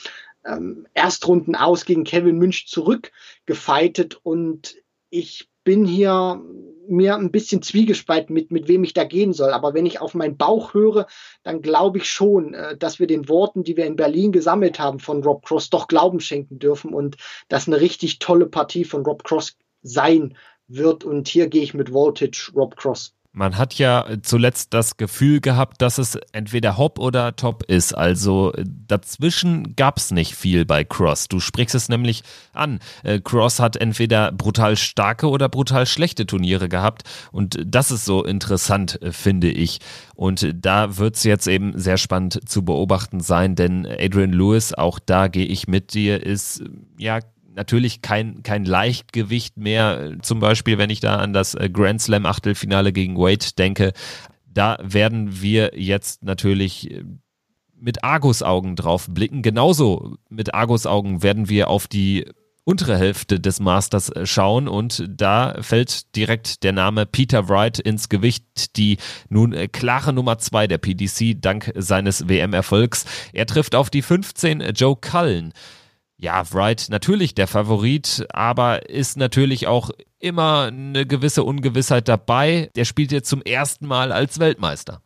ähm, 0.46 0.88
Erstrunden 0.94 1.56
aus 1.56 1.86
gegen 1.86 2.04
Kevin 2.04 2.38
Münch 2.38 2.68
zurückgefeitet 2.68 4.20
und 4.24 4.76
ich 5.10 5.50
bin 5.64 5.86
hier 5.86 6.42
mir 6.88 7.16
ein 7.16 7.32
bisschen 7.32 7.62
zwiegespalten 7.62 8.34
mit, 8.34 8.52
mit 8.52 8.68
wem 8.68 8.84
ich 8.84 8.94
da 8.94 9.04
gehen 9.04 9.34
soll. 9.34 9.52
Aber 9.52 9.74
wenn 9.74 9.86
ich 9.86 10.00
auf 10.00 10.14
meinen 10.14 10.38
Bauch 10.38 10.74
höre, 10.74 11.08
dann 11.44 11.62
glaube 11.62 11.98
ich 11.98 12.10
schon, 12.10 12.54
äh, 12.54 12.78
dass 12.78 13.00
wir 13.00 13.08
den 13.08 13.28
Worten, 13.28 13.64
die 13.64 13.76
wir 13.76 13.86
in 13.86 13.96
Berlin 13.96 14.32
gesammelt 14.32 14.80
haben 14.80 15.00
von 15.00 15.24
Rob 15.24 15.46
Cross, 15.46 15.70
doch 15.70 15.88
Glauben 15.88 16.20
schenken 16.20 16.60
dürfen 16.60 16.94
und 16.94 17.18
dass 17.50 17.68
eine 17.68 17.82
richtig 17.82 18.20
tolle 18.20 18.46
Partie 18.46 18.86
von 18.86 19.04
Rob 19.04 19.24
Cross 19.24 19.58
sein 19.82 20.38
wird. 20.68 21.04
Und 21.04 21.28
hier 21.28 21.48
gehe 21.48 21.64
ich 21.64 21.74
mit 21.74 21.92
Voltage 21.92 22.52
Rob 22.56 22.76
Cross. 22.76 23.16
Man 23.36 23.58
hat 23.58 23.74
ja 23.74 24.06
zuletzt 24.22 24.74
das 24.74 24.96
Gefühl 24.96 25.42
gehabt, 25.42 25.82
dass 25.82 25.98
es 25.98 26.18
entweder 26.32 26.78
Hop 26.78 27.00
oder 27.00 27.36
Top 27.36 27.64
ist. 27.64 27.94
Also 27.94 28.54
dazwischen 28.88 29.76
gab 29.76 29.98
es 29.98 30.12
nicht 30.12 30.36
viel 30.36 30.64
bei 30.64 30.86
Cross. 30.86 31.28
Du 31.28 31.42
sprichst 31.42 31.76
es 31.76 31.90
nämlich 31.90 32.24
an. 32.54 32.80
Äh, 33.04 33.20
Cross 33.20 33.60
hat 33.60 33.76
entweder 33.76 34.32
brutal 34.32 34.78
starke 34.78 35.28
oder 35.28 35.50
brutal 35.50 35.86
schlechte 35.86 36.26
Turniere 36.26 36.70
gehabt. 36.70 37.04
Und 37.34 37.60
das 37.66 37.92
ist 37.92 38.06
so 38.06 38.24
interessant, 38.24 39.02
äh, 39.02 39.12
finde 39.12 39.50
ich. 39.50 39.80
Und 40.16 40.54
da 40.56 40.96
wird 40.96 41.18
es 41.18 41.24
jetzt 41.26 41.48
eben 41.48 41.78
sehr 41.78 41.98
spannend 41.98 42.48
zu 42.48 42.64
beobachten 42.64 43.20
sein, 43.20 43.56
denn 43.56 43.86
Adrian 43.86 44.32
Lewis, 44.32 44.74
auch 44.74 44.98
da 44.98 45.28
gehe 45.28 45.46
ich 45.46 45.68
mit 45.68 45.94
dir, 45.94 46.26
ist 46.26 46.64
ja 46.98 47.20
natürlich 47.56 48.02
kein, 48.02 48.44
kein 48.44 48.66
Leichtgewicht 48.66 49.58
mehr. 49.58 50.18
Zum 50.22 50.40
Beispiel, 50.40 50.78
wenn 50.78 50.90
ich 50.90 51.00
da 51.00 51.18
an 51.18 51.34
das 51.34 51.56
äh, 51.56 51.70
Grand 51.72 52.02
Slam 52.02 52.26
Achtelfinale 52.26 52.94
gegen 52.94 53.18
Wade 53.18 53.46
denke, 53.58 53.94
da 54.46 54.78
werden 54.82 55.42
wir 55.42 55.72
jetzt 55.76 56.24
natürlich 56.24 56.92
äh, 56.92 57.04
mit 57.78 58.04
Argusaugen 58.04 58.76
drauf 58.76 59.08
blicken. 59.10 59.42
Genauso 59.42 60.18
mit 60.30 60.54
Argusaugen 60.54 61.24
werden 61.24 61.50
wir 61.50 61.70
auf 61.70 61.88
die 61.88 62.26
untere 62.64 62.98
Hälfte 62.98 63.40
des 63.40 63.60
Masters 63.60 64.10
äh, 64.10 64.26
schauen 64.26 64.68
und 64.68 65.06
da 65.08 65.56
fällt 65.62 66.16
direkt 66.16 66.64
der 66.64 66.74
Name 66.74 67.06
Peter 67.06 67.48
Wright 67.48 67.80
ins 67.80 68.10
Gewicht, 68.10 68.76
die 68.76 68.98
nun 69.30 69.56
klare 69.72 70.14
Nummer 70.14 70.40
zwei 70.40 70.68
der 70.68 70.80
PDC 70.80 71.40
dank 71.40 71.72
seines 71.76 72.28
WM-Erfolgs. 72.28 73.06
Er 73.34 73.46
trifft 73.46 73.76
auf 73.76 73.90
die 73.90 74.02
15 74.02 74.62
Joe 74.74 74.96
Cullen. 74.96 75.54
Ja, 76.18 76.44
Wright 76.54 76.88
natürlich 76.90 77.36
der 77.36 77.48
Favorit, 77.48 78.26
aber 78.30 78.90
ist 78.90 79.18
natürlich 79.18 79.68
auch 79.68 79.92
immer 80.20 80.68
eine 80.68 81.06
gewisse 81.06 81.44
Ungewissheit 81.44 82.08
dabei. 82.08 82.70
Der 82.76 82.86
spielt 82.86 83.12
jetzt 83.12 83.30
zum 83.30 83.42
ersten 83.42 83.86
Mal 83.86 84.12
als 84.12 84.40
Weltmeister. 84.40 85.02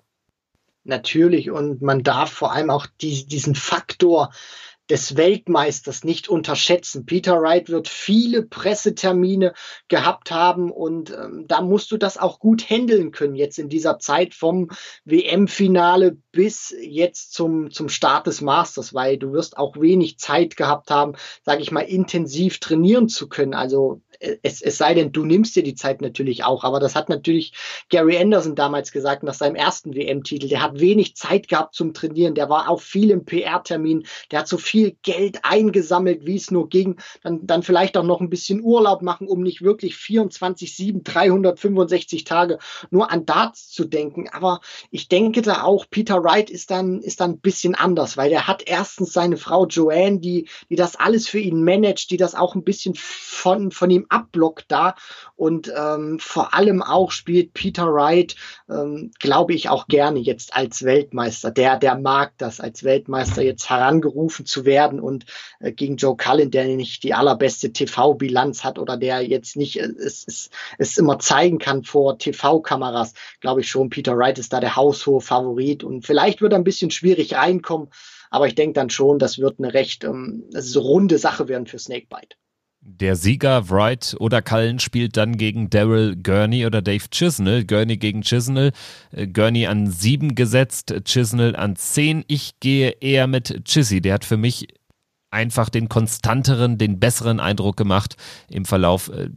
Natürlich 0.83 1.51
und 1.51 1.81
man 1.81 2.03
darf 2.03 2.31
vor 2.31 2.53
allem 2.53 2.69
auch 2.69 2.85
die, 3.01 3.25
diesen 3.25 3.55
Faktor 3.55 4.31
des 4.89 5.15
Weltmeisters 5.15 6.03
nicht 6.03 6.29
unterschätzen. 6.29 7.05
Peter 7.05 7.41
Wright 7.41 7.69
wird 7.69 7.87
viele 7.87 8.41
Pressetermine 8.41 9.53
gehabt 9.87 10.31
haben 10.31 10.71
und 10.71 11.11
ähm, 11.11 11.45
da 11.47 11.61
musst 11.61 11.91
du 11.91 11.97
das 11.97 12.17
auch 12.17 12.39
gut 12.39 12.69
handeln 12.69 13.11
können 13.11 13.35
jetzt 13.35 13.59
in 13.59 13.69
dieser 13.69 13.99
Zeit 13.99 14.33
vom 14.33 14.69
WM-Finale 15.05 16.17
bis 16.31 16.73
jetzt 16.81 17.33
zum, 17.33 17.71
zum 17.71 17.89
Start 17.89 18.27
des 18.27 18.41
Masters, 18.41 18.93
weil 18.93 19.17
du 19.17 19.31
wirst 19.33 19.57
auch 19.57 19.77
wenig 19.77 20.17
Zeit 20.17 20.57
gehabt 20.57 20.89
haben, 20.89 21.13
sage 21.43 21.61
ich 21.61 21.71
mal, 21.71 21.81
intensiv 21.81 22.59
trainieren 22.59 23.09
zu 23.09 23.29
können. 23.29 23.53
Also 23.53 24.01
es, 24.19 24.61
es 24.61 24.77
sei 24.77 24.93
denn, 24.93 25.11
du 25.11 25.25
nimmst 25.25 25.55
dir 25.55 25.63
die 25.63 25.75
Zeit 25.75 26.01
natürlich 26.01 26.43
auch. 26.43 26.63
Aber 26.63 26.79
das 26.79 26.95
hat 26.95 27.09
natürlich 27.09 27.53
Gary 27.89 28.17
Anderson 28.17 28.55
damals 28.55 28.91
gesagt 28.91 29.23
nach 29.23 29.33
seinem 29.33 29.55
ersten 29.55 29.95
WM-Titel. 29.95 30.47
Der 30.47 30.61
hat 30.61 30.79
wenig 30.79 31.15
Zeit 31.15 31.47
gehabt 31.47 31.73
zum 31.73 31.93
Trainieren. 31.93 32.35
Der 32.35 32.49
war 32.49 32.69
auf 32.69 32.83
vielen 32.83 33.25
PR-Terminen. 33.25 34.05
Der 34.31 34.39
hat 34.39 34.47
so 34.47 34.57
viel 34.57 34.78
Geld 35.03 35.39
eingesammelt, 35.43 36.25
wie 36.25 36.35
es 36.35 36.51
nur 36.51 36.69
ging. 36.69 36.97
Dann, 37.23 37.45
dann 37.45 37.63
vielleicht 37.63 37.97
auch 37.97 38.03
noch 38.03 38.21
ein 38.21 38.29
bisschen 38.29 38.61
Urlaub 38.61 39.01
machen, 39.01 39.27
um 39.27 39.41
nicht 39.41 39.61
wirklich 39.61 39.95
24, 39.95 40.75
7, 40.75 41.03
365 41.03 42.23
Tage 42.23 42.59
nur 42.89 43.11
an 43.11 43.25
Darts 43.25 43.69
zu 43.69 43.85
denken. 43.85 44.29
Aber 44.29 44.61
ich 44.91 45.07
denke 45.07 45.41
da 45.41 45.63
auch, 45.63 45.85
Peter 45.89 46.23
Wright 46.23 46.49
ist 46.49 46.71
dann, 46.71 47.01
ist 47.01 47.19
dann 47.19 47.31
ein 47.31 47.39
bisschen 47.39 47.75
anders, 47.75 48.17
weil 48.17 48.31
er 48.31 48.47
hat 48.47 48.63
erstens 48.65 49.13
seine 49.13 49.37
Frau 49.37 49.65
Joanne, 49.67 50.19
die, 50.19 50.47
die 50.69 50.75
das 50.75 50.95
alles 50.95 51.27
für 51.27 51.39
ihn 51.39 51.63
managt, 51.63 52.11
die 52.11 52.17
das 52.17 52.35
auch 52.35 52.55
ein 52.55 52.63
bisschen 52.63 52.95
von, 52.95 53.71
von 53.71 53.89
ihm 53.89 54.05
abblockt 54.09 54.65
da. 54.69 54.95
Und 55.35 55.71
ähm, 55.75 56.19
vor 56.19 56.53
allem 56.53 56.81
auch 56.81 57.11
spielt 57.11 57.53
Peter 57.53 57.93
Wright, 57.93 58.35
ähm, 58.69 59.11
glaube 59.19 59.53
ich, 59.53 59.69
auch 59.69 59.87
gerne 59.87 60.19
jetzt 60.19 60.55
als 60.55 60.83
Weltmeister. 60.83 61.51
Der, 61.51 61.77
der 61.77 61.97
mag 61.97 62.33
das, 62.37 62.59
als 62.59 62.83
Weltmeister 62.83 63.41
jetzt 63.41 63.69
herangerufen 63.69 64.45
zu 64.45 64.65
werden 64.65 64.68
und 64.77 65.25
äh, 65.59 65.71
gegen 65.71 65.97
Joe 65.97 66.15
Cullen, 66.15 66.51
der 66.51 66.65
nicht 66.65 67.03
die 67.03 67.13
allerbeste 67.13 67.71
TV-Bilanz 67.73 68.63
hat 68.63 68.79
oder 68.79 68.97
der 68.97 69.21
jetzt 69.21 69.55
nicht 69.55 69.79
äh, 69.79 69.89
es, 69.99 70.25
es, 70.27 70.49
es 70.77 70.97
immer 70.97 71.19
zeigen 71.19 71.57
kann 71.57 71.83
vor 71.83 72.17
TV-Kameras, 72.17 73.13
glaube 73.39 73.61
ich 73.61 73.69
schon, 73.69 73.89
Peter 73.89 74.17
Wright 74.17 74.39
ist 74.39 74.53
da 74.53 74.59
der 74.59 74.75
haushohe 74.75 75.21
Favorit 75.21 75.83
und 75.83 76.05
vielleicht 76.05 76.41
wird 76.41 76.53
er 76.53 76.59
ein 76.59 76.63
bisschen 76.63 76.91
schwierig 76.91 77.35
reinkommen, 77.35 77.89
aber 78.29 78.47
ich 78.47 78.55
denke 78.55 78.73
dann 78.73 78.89
schon, 78.89 79.19
das 79.19 79.39
wird 79.39 79.59
eine 79.59 79.73
recht 79.73 80.03
ähm, 80.03 80.45
so 80.51 80.81
runde 80.81 81.17
Sache 81.17 81.47
werden 81.47 81.67
für 81.67 81.79
Snakebite. 81.79 82.35
Der 82.81 83.17
Sieger 83.17 83.69
Wright 83.69 84.15
oder 84.19 84.41
Cullen 84.41 84.79
spielt 84.79 85.17
dann 85.17 85.35
gegen 85.35 85.69
Daryl 85.69 86.15
Gurney 86.15 86.65
oder 86.65 86.81
Dave 86.81 87.09
Chisnell. 87.11 87.65
Gurney 87.65 87.97
gegen 87.97 88.21
Chisnell. 88.21 88.71
Äh, 89.11 89.27
Gurney 89.27 89.67
an 89.67 89.91
sieben 89.91 90.33
gesetzt, 90.33 90.93
Chisnell 91.03 91.55
an 91.55 91.75
zehn. 91.75 92.23
Ich 92.27 92.59
gehe 92.61 92.91
eher 93.01 93.27
mit 93.27 93.65
Chizzy. 93.65 94.01
Der 94.01 94.13
hat 94.13 94.23
für 94.23 94.37
mich 94.37 94.67
einfach 95.29 95.69
den 95.69 95.89
konstanteren, 95.89 96.77
den 96.77 96.99
besseren 96.99 97.39
Eindruck 97.39 97.75
gemacht 97.75 98.15
im 98.49 98.65
Verlauf 98.65 99.09
äh, 99.09 99.29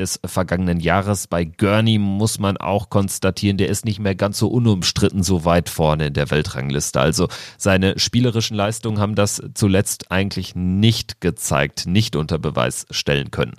des 0.00 0.20
vergangenen 0.24 0.80
Jahres. 0.80 1.28
Bei 1.28 1.44
Gurney 1.44 1.98
muss 1.98 2.38
man 2.38 2.56
auch 2.56 2.90
konstatieren, 2.90 3.56
der 3.56 3.68
ist 3.68 3.84
nicht 3.84 4.00
mehr 4.00 4.14
ganz 4.14 4.38
so 4.38 4.48
unumstritten 4.48 5.22
so 5.22 5.44
weit 5.44 5.68
vorne 5.68 6.08
in 6.08 6.14
der 6.14 6.30
Weltrangliste. 6.30 7.00
Also 7.00 7.28
seine 7.56 7.98
spielerischen 7.98 8.56
Leistungen 8.56 8.98
haben 8.98 9.14
das 9.14 9.42
zuletzt 9.54 10.10
eigentlich 10.10 10.56
nicht 10.56 11.20
gezeigt, 11.20 11.86
nicht 11.86 12.16
unter 12.16 12.38
Beweis 12.38 12.86
stellen 12.90 13.30
können. 13.30 13.54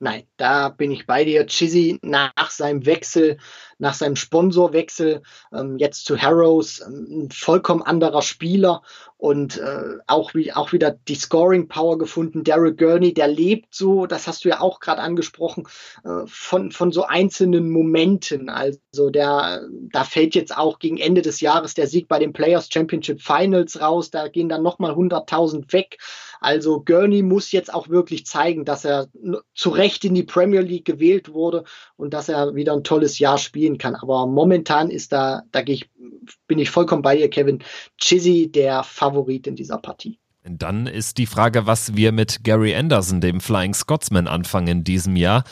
Nein, 0.00 0.24
da 0.36 0.68
bin 0.68 0.90
ich 0.90 1.06
bei 1.06 1.24
dir. 1.24 1.46
Chizzy 1.46 1.98
nach 2.02 2.50
seinem 2.50 2.84
Wechsel, 2.84 3.38
nach 3.78 3.94
seinem 3.94 4.16
Sponsorwechsel, 4.16 5.22
ähm, 5.52 5.78
jetzt 5.78 6.04
zu 6.04 6.20
Harrows, 6.20 6.80
ähm, 6.80 7.24
ein 7.26 7.30
vollkommen 7.30 7.82
anderer 7.82 8.22
Spieler 8.22 8.82
und 9.24 9.56
äh, 9.56 9.96
auch, 10.06 10.34
wie, 10.34 10.52
auch 10.52 10.72
wieder 10.72 10.90
die 10.90 11.14
Scoring 11.14 11.66
Power 11.68 11.96
gefunden. 11.96 12.44
Daryl 12.44 12.74
Gurney, 12.74 13.14
der 13.14 13.28
lebt 13.28 13.74
so, 13.74 14.04
das 14.04 14.26
hast 14.26 14.44
du 14.44 14.50
ja 14.50 14.60
auch 14.60 14.80
gerade 14.80 15.00
angesprochen, 15.00 15.66
äh, 16.04 16.26
von, 16.26 16.72
von 16.72 16.92
so 16.92 17.04
einzelnen 17.04 17.70
Momenten. 17.70 18.50
Also 18.50 19.08
der, 19.08 19.62
da 19.92 20.04
fällt 20.04 20.34
jetzt 20.34 20.54
auch 20.54 20.78
gegen 20.78 20.98
Ende 20.98 21.22
des 21.22 21.40
Jahres 21.40 21.72
der 21.72 21.86
Sieg 21.86 22.06
bei 22.06 22.18
den 22.18 22.34
Players 22.34 22.68
Championship 22.70 23.22
Finals 23.22 23.80
raus. 23.80 24.10
Da 24.10 24.28
gehen 24.28 24.50
dann 24.50 24.62
nochmal 24.62 24.92
100.000 24.92 25.72
weg. 25.72 25.96
Also 26.40 26.82
Gurney 26.82 27.22
muss 27.22 27.52
jetzt 27.52 27.72
auch 27.72 27.88
wirklich 27.88 28.26
zeigen, 28.26 28.66
dass 28.66 28.84
er 28.84 29.08
zu 29.54 29.70
Recht 29.70 30.04
in 30.04 30.14
die 30.14 30.24
Premier 30.24 30.60
League 30.60 30.84
gewählt 30.84 31.32
wurde 31.32 31.64
und 31.96 32.12
dass 32.12 32.28
er 32.28 32.54
wieder 32.54 32.74
ein 32.74 32.84
tolles 32.84 33.18
Jahr 33.18 33.38
spielen 33.64 33.78
kann. 33.78 33.94
Aber 33.94 34.26
momentan 34.26 34.90
ist 34.90 35.12
da, 35.12 35.42
da 35.52 35.62
ich, 35.66 35.88
bin 36.46 36.58
ich 36.58 36.70
vollkommen 36.70 37.02
bei 37.02 37.16
ihr, 37.16 37.30
Kevin. 37.30 37.60
Chizzy, 37.98 38.50
der 38.50 38.82
Favorit 38.82 39.46
in 39.46 39.56
dieser 39.56 39.78
Partie. 39.78 40.18
Dann 40.46 40.86
ist 40.86 41.16
die 41.16 41.24
Frage, 41.24 41.66
was 41.66 41.96
wir 41.96 42.12
mit 42.12 42.44
Gary 42.44 42.74
Anderson, 42.74 43.22
dem 43.22 43.40
Flying 43.40 43.72
Scotsman, 43.72 44.26
anfangen 44.26 44.68
in 44.68 44.84
diesem 44.84 45.16
Jahr. 45.16 45.44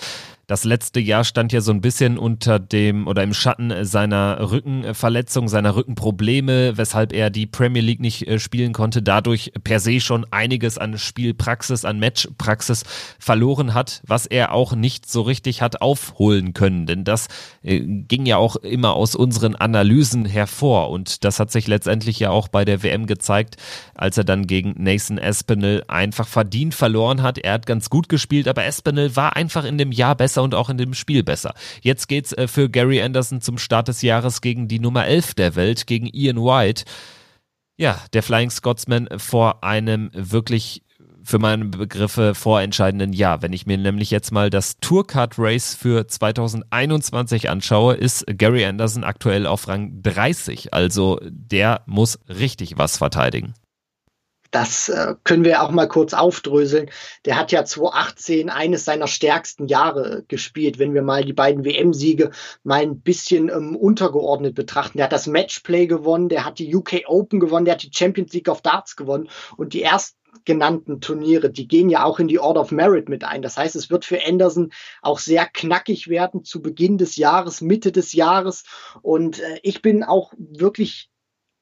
Das 0.48 0.64
letzte 0.64 0.98
Jahr 0.98 1.22
stand 1.22 1.52
ja 1.52 1.60
so 1.60 1.70
ein 1.70 1.80
bisschen 1.80 2.18
unter 2.18 2.58
dem 2.58 3.06
oder 3.06 3.22
im 3.22 3.32
Schatten 3.32 3.84
seiner 3.84 4.50
Rückenverletzung, 4.50 5.48
seiner 5.48 5.76
Rückenprobleme, 5.76 6.76
weshalb 6.76 7.12
er 7.12 7.30
die 7.30 7.46
Premier 7.46 7.80
League 7.80 8.00
nicht 8.00 8.26
äh, 8.26 8.40
spielen 8.40 8.72
konnte, 8.72 9.02
dadurch 9.02 9.52
per 9.62 9.78
se 9.78 10.00
schon 10.00 10.26
einiges 10.32 10.78
an 10.78 10.98
Spielpraxis, 10.98 11.84
an 11.84 12.00
Matchpraxis 12.00 12.82
verloren 13.20 13.72
hat, 13.72 14.02
was 14.04 14.26
er 14.26 14.52
auch 14.52 14.74
nicht 14.74 15.08
so 15.08 15.22
richtig 15.22 15.62
hat 15.62 15.80
aufholen 15.80 16.54
können. 16.54 16.86
Denn 16.86 17.04
das 17.04 17.28
äh, 17.62 17.78
ging 17.78 18.26
ja 18.26 18.36
auch 18.36 18.56
immer 18.56 18.94
aus 18.94 19.14
unseren 19.14 19.54
Analysen 19.54 20.24
hervor 20.24 20.90
und 20.90 21.22
das 21.22 21.38
hat 21.38 21.52
sich 21.52 21.68
letztendlich 21.68 22.18
ja 22.18 22.30
auch 22.30 22.48
bei 22.48 22.64
der 22.64 22.82
WM 22.82 23.06
gezeigt, 23.06 23.58
als 23.94 24.18
er 24.18 24.24
dann 24.24 24.48
gegen 24.48 24.74
Nathan 24.76 25.18
Espinel 25.18 25.84
einfach 25.86 26.26
verdient 26.26 26.74
verloren 26.74 27.22
hat. 27.22 27.38
Er 27.38 27.52
hat 27.52 27.66
ganz 27.66 27.90
gut 27.90 28.08
gespielt, 28.08 28.48
aber 28.48 28.64
Espinel 28.64 29.14
war 29.14 29.36
einfach 29.36 29.64
in 29.64 29.78
dem 29.78 29.92
Jahr 29.92 30.16
besser 30.16 30.31
besser 30.32 30.42
und 30.42 30.54
auch 30.54 30.70
in 30.70 30.78
dem 30.78 30.94
Spiel 30.94 31.22
besser. 31.22 31.52
Jetzt 31.82 32.08
geht's 32.08 32.32
äh, 32.32 32.48
für 32.48 32.70
Gary 32.70 33.02
Anderson 33.02 33.40
zum 33.40 33.58
Start 33.58 33.88
des 33.88 34.00
Jahres 34.00 34.40
gegen 34.40 34.66
die 34.66 34.78
Nummer 34.78 35.06
11 35.06 35.34
der 35.34 35.56
Welt, 35.56 35.86
gegen 35.86 36.06
Ian 36.06 36.38
White. 36.38 36.84
Ja, 37.76 37.98
der 38.12 38.22
Flying 38.22 38.50
Scotsman 38.50 39.08
vor 39.18 39.62
einem 39.62 40.10
wirklich 40.14 40.82
für 41.24 41.38
meine 41.38 41.66
Begriffe 41.66 42.34
vorentscheidenden 42.34 43.12
Jahr. 43.12 43.42
Wenn 43.42 43.52
ich 43.52 43.66
mir 43.66 43.78
nämlich 43.78 44.10
jetzt 44.10 44.32
mal 44.32 44.50
das 44.50 44.78
Tourcard 44.80 45.34
Race 45.38 45.74
für 45.74 46.06
2021 46.06 47.48
anschaue, 47.48 47.94
ist 47.94 48.24
Gary 48.26 48.64
Anderson 48.64 49.04
aktuell 49.04 49.46
auf 49.46 49.68
Rang 49.68 50.02
30. 50.02 50.74
Also 50.74 51.20
der 51.22 51.82
muss 51.86 52.18
richtig 52.28 52.76
was 52.76 52.96
verteidigen. 52.96 53.54
Das 54.52 54.90
äh, 54.90 55.14
können 55.24 55.44
wir 55.44 55.62
auch 55.62 55.70
mal 55.70 55.88
kurz 55.88 56.12
aufdröseln. 56.12 56.90
Der 57.24 57.38
hat 57.38 57.52
ja 57.52 57.64
2018 57.64 58.50
eines 58.50 58.84
seiner 58.84 59.06
stärksten 59.06 59.66
Jahre 59.66 60.24
gespielt, 60.28 60.78
wenn 60.78 60.92
wir 60.92 61.00
mal 61.00 61.24
die 61.24 61.32
beiden 61.32 61.64
WM-Siege 61.64 62.30
mal 62.62 62.82
ein 62.82 63.00
bisschen 63.00 63.48
ähm, 63.48 63.74
untergeordnet 63.74 64.54
betrachten. 64.54 64.98
Der 64.98 65.06
hat 65.06 65.12
das 65.12 65.26
Matchplay 65.26 65.86
gewonnen, 65.86 66.28
der 66.28 66.44
hat 66.44 66.58
die 66.58 66.74
UK 66.74 67.04
Open 67.06 67.40
gewonnen, 67.40 67.64
der 67.64 67.74
hat 67.74 67.82
die 67.82 67.90
Champions 67.92 68.34
League 68.34 68.48
of 68.48 68.60
Darts 68.60 68.94
gewonnen 68.94 69.30
und 69.56 69.72
die 69.72 69.82
ersten 69.82 70.18
genannten 70.44 71.00
Turniere, 71.00 71.50
die 71.50 71.68
gehen 71.68 71.88
ja 71.88 72.04
auch 72.04 72.18
in 72.18 72.28
die 72.28 72.38
Order 72.38 72.62
of 72.62 72.72
Merit 72.72 73.08
mit 73.08 73.24
ein. 73.24 73.42
Das 73.42 73.56
heißt, 73.56 73.76
es 73.76 73.90
wird 73.90 74.04
für 74.04 74.20
Anderson 74.26 74.72
auch 75.00 75.18
sehr 75.18 75.46
knackig 75.46 76.08
werden 76.08 76.44
zu 76.44 76.60
Beginn 76.60 76.98
des 76.98 77.16
Jahres, 77.16 77.60
Mitte 77.60 77.92
des 77.92 78.12
Jahres. 78.12 78.64
Und 79.02 79.40
äh, 79.40 79.60
ich 79.62 79.82
bin 79.82 80.02
auch 80.02 80.32
wirklich 80.36 81.10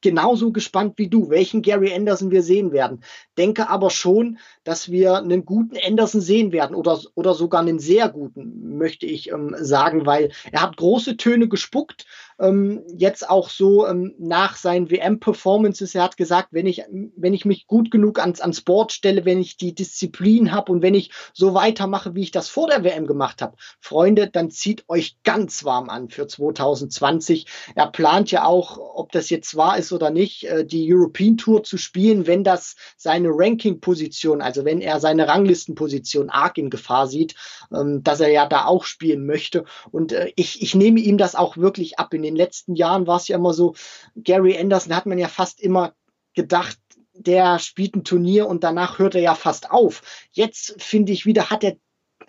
genauso 0.00 0.52
gespannt 0.52 0.94
wie 0.96 1.08
du, 1.08 1.30
welchen 1.30 1.62
Gary 1.62 1.92
Anderson 1.94 2.30
wir 2.30 2.42
sehen 2.42 2.72
werden. 2.72 3.02
Denke 3.36 3.68
aber 3.68 3.90
schon, 3.90 4.38
dass 4.64 4.90
wir 4.90 5.16
einen 5.16 5.44
guten 5.44 5.76
Anderson 5.84 6.20
sehen 6.20 6.52
werden 6.52 6.74
oder, 6.74 7.00
oder 7.14 7.34
sogar 7.34 7.60
einen 7.60 7.78
sehr 7.78 8.08
guten, 8.08 8.76
möchte 8.78 9.06
ich 9.06 9.30
ähm, 9.30 9.54
sagen, 9.58 10.06
weil 10.06 10.32
er 10.52 10.62
hat 10.62 10.76
große 10.76 11.16
Töne 11.16 11.48
gespuckt, 11.48 12.06
ähm, 12.40 12.83
jetzt 12.96 13.29
auch 13.29 13.50
so 13.50 13.87
ähm, 13.87 14.14
nach 14.18 14.57
seinen 14.57 14.90
WM-Performances. 14.90 15.94
Er 15.94 16.03
hat 16.03 16.16
gesagt, 16.16 16.48
wenn 16.53 16.66
ich, 16.66 16.83
wenn 17.16 17.35
ich 17.35 17.44
mich 17.44 17.66
gut 17.66 17.90
genug 17.90 18.18
ans, 18.18 18.40
ans 18.40 18.62
Board 18.62 18.92
stelle, 18.92 19.24
wenn 19.24 19.40
ich 19.40 19.57
die 19.57 19.74
Disziplin 19.74 20.53
habe 20.53 20.72
und 20.72 20.83
wenn 20.83 20.94
ich 20.94 21.11
so 21.35 21.55
weitermache, 21.55 22.14
wie 22.14 22.22
ich 22.22 22.31
das 22.31 22.48
vor 22.48 22.68
der 22.68 22.83
WM 22.83 23.07
gemacht 23.07 23.42
habe, 23.42 23.57
Freunde, 23.81 24.29
dann 24.29 24.50
zieht 24.50 24.85
euch 24.88 25.16
ganz 25.22 25.64
warm 25.64 25.90
an 25.90 26.09
für 26.09 26.26
2020. 26.26 27.46
Er 27.74 27.88
plant 27.88 28.31
ja 28.31 28.44
auch, 28.44 28.79
ob 28.79 29.12
das 29.12 29.29
jetzt 29.29 29.57
wahr 29.57 29.79
ist 29.79 29.92
oder 29.92 30.11
nicht, 30.11 30.44
äh, 30.44 30.64
die 30.64 30.92
European 30.92 31.37
Tour 31.37 31.62
zu 31.62 31.76
spielen, 31.76 32.26
wenn 32.26 32.44
das 32.44 32.76
seine 32.96 33.29
Ranking-Position, 33.31 34.40
also 34.40 34.64
wenn 34.64 34.81
er 34.81 34.98
seine 35.00 35.29
Ranglistenposition 35.29 36.31
arg 36.31 36.57
in 36.57 36.70
Gefahr 36.70 37.07
sieht, 37.07 37.35
ähm, 37.72 38.03
dass 38.03 38.20
er 38.20 38.31
ja 38.31 38.46
da 38.46 38.64
auch 38.64 38.85
spielen 38.85 39.26
möchte. 39.26 39.64
Und 39.90 40.12
äh, 40.12 40.33
ich, 40.37 40.62
ich 40.62 40.74
nehme 40.74 41.00
ihm 41.00 41.18
das 41.18 41.35
auch 41.35 41.57
wirklich 41.59 41.98
ab 41.98 42.14
in 42.14 42.22
den 42.22 42.30
den 42.35 42.37
letzten 42.37 42.75
Jahren 42.75 43.07
war 43.07 43.16
es 43.16 43.29
ja 43.29 43.37
immer 43.37 43.53
so, 43.53 43.75
Gary 44.16 44.59
Anderson 44.59 44.95
hat 44.95 45.07
man 45.07 45.19
ja 45.19 45.29
fast 45.29 45.61
immer 45.61 45.95
gedacht, 46.35 46.79
der 47.12 47.59
spielt 47.59 47.95
ein 47.97 48.05
Turnier 48.05 48.47
und 48.47 48.64
danach 48.64 48.99
hört 48.99 49.14
er 49.14 49.21
ja 49.21 49.35
fast 49.35 49.71
auf. 49.71 50.03
Jetzt 50.33 50.81
finde 50.83 51.12
ich 51.12 51.27
wieder, 51.27 51.51
hat 51.51 51.64
er 51.64 51.77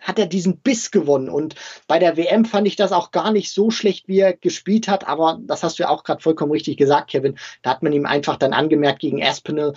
hat 0.02 0.20
er 0.20 0.26
diesen 0.26 0.58
Biss 0.58 0.92
gewonnen. 0.92 1.30
Und 1.30 1.56
bei 1.88 2.00
der 2.00 2.18
WM 2.18 2.44
fand 2.44 2.68
ich 2.68 2.76
das 2.76 2.92
auch 2.92 3.12
gar 3.12 3.32
nicht 3.32 3.52
so 3.52 3.70
schlecht, 3.70 4.08
wie 4.08 4.20
er 4.20 4.34
gespielt 4.34 4.88
hat. 4.88 5.08
Aber 5.08 5.40
das 5.44 5.64
hast 5.64 5.80
du 5.80 5.84
ja 5.84 5.90
auch 5.90 6.04
gerade 6.04 6.22
vollkommen 6.22 6.52
richtig 6.52 6.78
gesagt, 6.78 7.12
Kevin. 7.12 7.38
Da 7.62 7.70
hat 7.70 7.84
man 7.84 7.94
ihm 7.94 8.06
einfach 8.06 8.38
dann 8.38 8.54
angemerkt 8.54 9.00
gegen 9.00 9.24
Aspinall. 9.24 9.74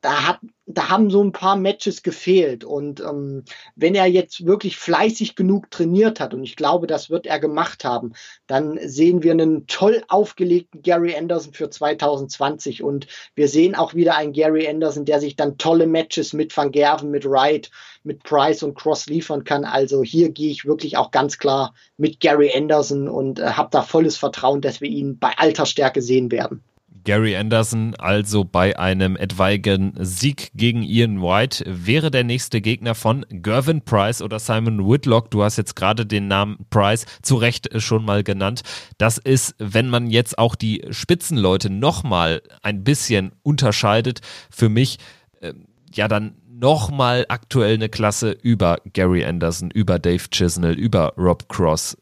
Da 0.00 0.28
hat, 0.28 0.38
da 0.66 0.88
haben 0.88 1.10
so 1.10 1.22
ein 1.22 1.32
paar 1.32 1.56
Matches 1.56 2.02
gefehlt. 2.02 2.64
Und 2.64 3.00
ähm, 3.00 3.44
wenn 3.74 3.94
er 3.94 4.06
jetzt 4.06 4.46
wirklich 4.46 4.76
fleißig 4.76 5.34
genug 5.34 5.70
trainiert 5.70 6.20
hat, 6.20 6.32
und 6.32 6.44
ich 6.44 6.56
glaube, 6.56 6.86
das 6.86 7.10
wird 7.10 7.26
er 7.26 7.40
gemacht 7.40 7.84
haben, 7.84 8.12
dann 8.46 8.78
sehen 8.82 9.22
wir 9.24 9.32
einen 9.32 9.66
toll 9.66 10.02
aufgelegten 10.08 10.82
Gary 10.82 11.16
Anderson 11.16 11.52
für 11.52 11.68
2020. 11.68 12.84
Und 12.84 13.08
wir 13.34 13.48
sehen 13.48 13.74
auch 13.74 13.94
wieder 13.94 14.16
einen 14.16 14.32
Gary 14.32 14.68
Anderson, 14.68 15.04
der 15.04 15.18
sich 15.18 15.34
dann 15.34 15.58
tolle 15.58 15.88
Matches 15.88 16.32
mit 16.32 16.56
Van 16.56 16.70
Gerven, 16.70 17.10
mit 17.10 17.24
Wright, 17.24 17.70
mit 18.06 18.22
Price 18.22 18.62
und 18.62 18.74
Cross 18.74 19.06
liefern 19.06 19.44
kann. 19.44 19.64
Also 19.64 20.02
hier 20.02 20.30
gehe 20.30 20.50
ich 20.50 20.64
wirklich 20.64 20.96
auch 20.96 21.10
ganz 21.10 21.38
klar 21.38 21.74
mit 21.96 22.20
Gary 22.20 22.52
Anderson 22.54 23.08
und 23.08 23.38
äh, 23.38 23.50
habe 23.50 23.68
da 23.72 23.82
volles 23.82 24.16
Vertrauen, 24.16 24.60
dass 24.60 24.80
wir 24.80 24.88
ihn 24.88 25.18
bei 25.18 25.32
alter 25.36 25.66
Stärke 25.66 26.00
sehen 26.00 26.30
werden. 26.30 26.62
Gary 27.06 27.36
Anderson 27.36 27.94
also 27.98 28.42
bei 28.42 28.76
einem 28.76 29.16
etwaigen 29.16 29.92
Sieg 29.96 30.50
gegen 30.54 30.82
Ian 30.82 31.22
White 31.22 31.64
wäre 31.64 32.10
der 32.10 32.24
nächste 32.24 32.60
Gegner 32.60 32.96
von 32.96 33.24
Gervin 33.30 33.80
Price 33.80 34.20
oder 34.20 34.40
Simon 34.40 34.90
Whitlock. 34.90 35.30
Du 35.30 35.44
hast 35.44 35.56
jetzt 35.56 35.76
gerade 35.76 36.04
den 36.04 36.26
Namen 36.26 36.66
Price 36.68 37.06
zu 37.22 37.36
Recht 37.36 37.80
schon 37.80 38.04
mal 38.04 38.24
genannt. 38.24 38.62
Das 38.98 39.18
ist, 39.18 39.54
wenn 39.58 39.88
man 39.88 40.10
jetzt 40.10 40.36
auch 40.36 40.56
die 40.56 40.84
Spitzenleute 40.90 41.70
nochmal 41.70 42.42
ein 42.62 42.82
bisschen 42.82 43.30
unterscheidet, 43.44 44.20
für 44.50 44.68
mich 44.68 44.98
äh, 45.40 45.52
ja 45.92 46.08
dann 46.08 46.34
nochmal 46.60 47.26
aktuell 47.28 47.74
eine 47.74 47.88
Klasse 47.88 48.36
über 48.42 48.78
Gary 48.92 49.24
Anderson, 49.24 49.70
über 49.70 49.98
Dave 49.98 50.28
Chisnell, 50.30 50.78
über 50.78 51.12
Rob 51.16 51.48
Cross. 51.48 51.96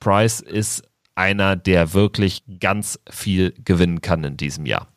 Price 0.00 0.40
ist 0.40 0.82
einer, 1.14 1.56
der 1.56 1.94
wirklich 1.94 2.42
ganz 2.60 2.98
viel 3.10 3.52
gewinnen 3.64 4.00
kann 4.00 4.22
in 4.24 4.36
diesem 4.36 4.66
Jahr. 4.66 4.88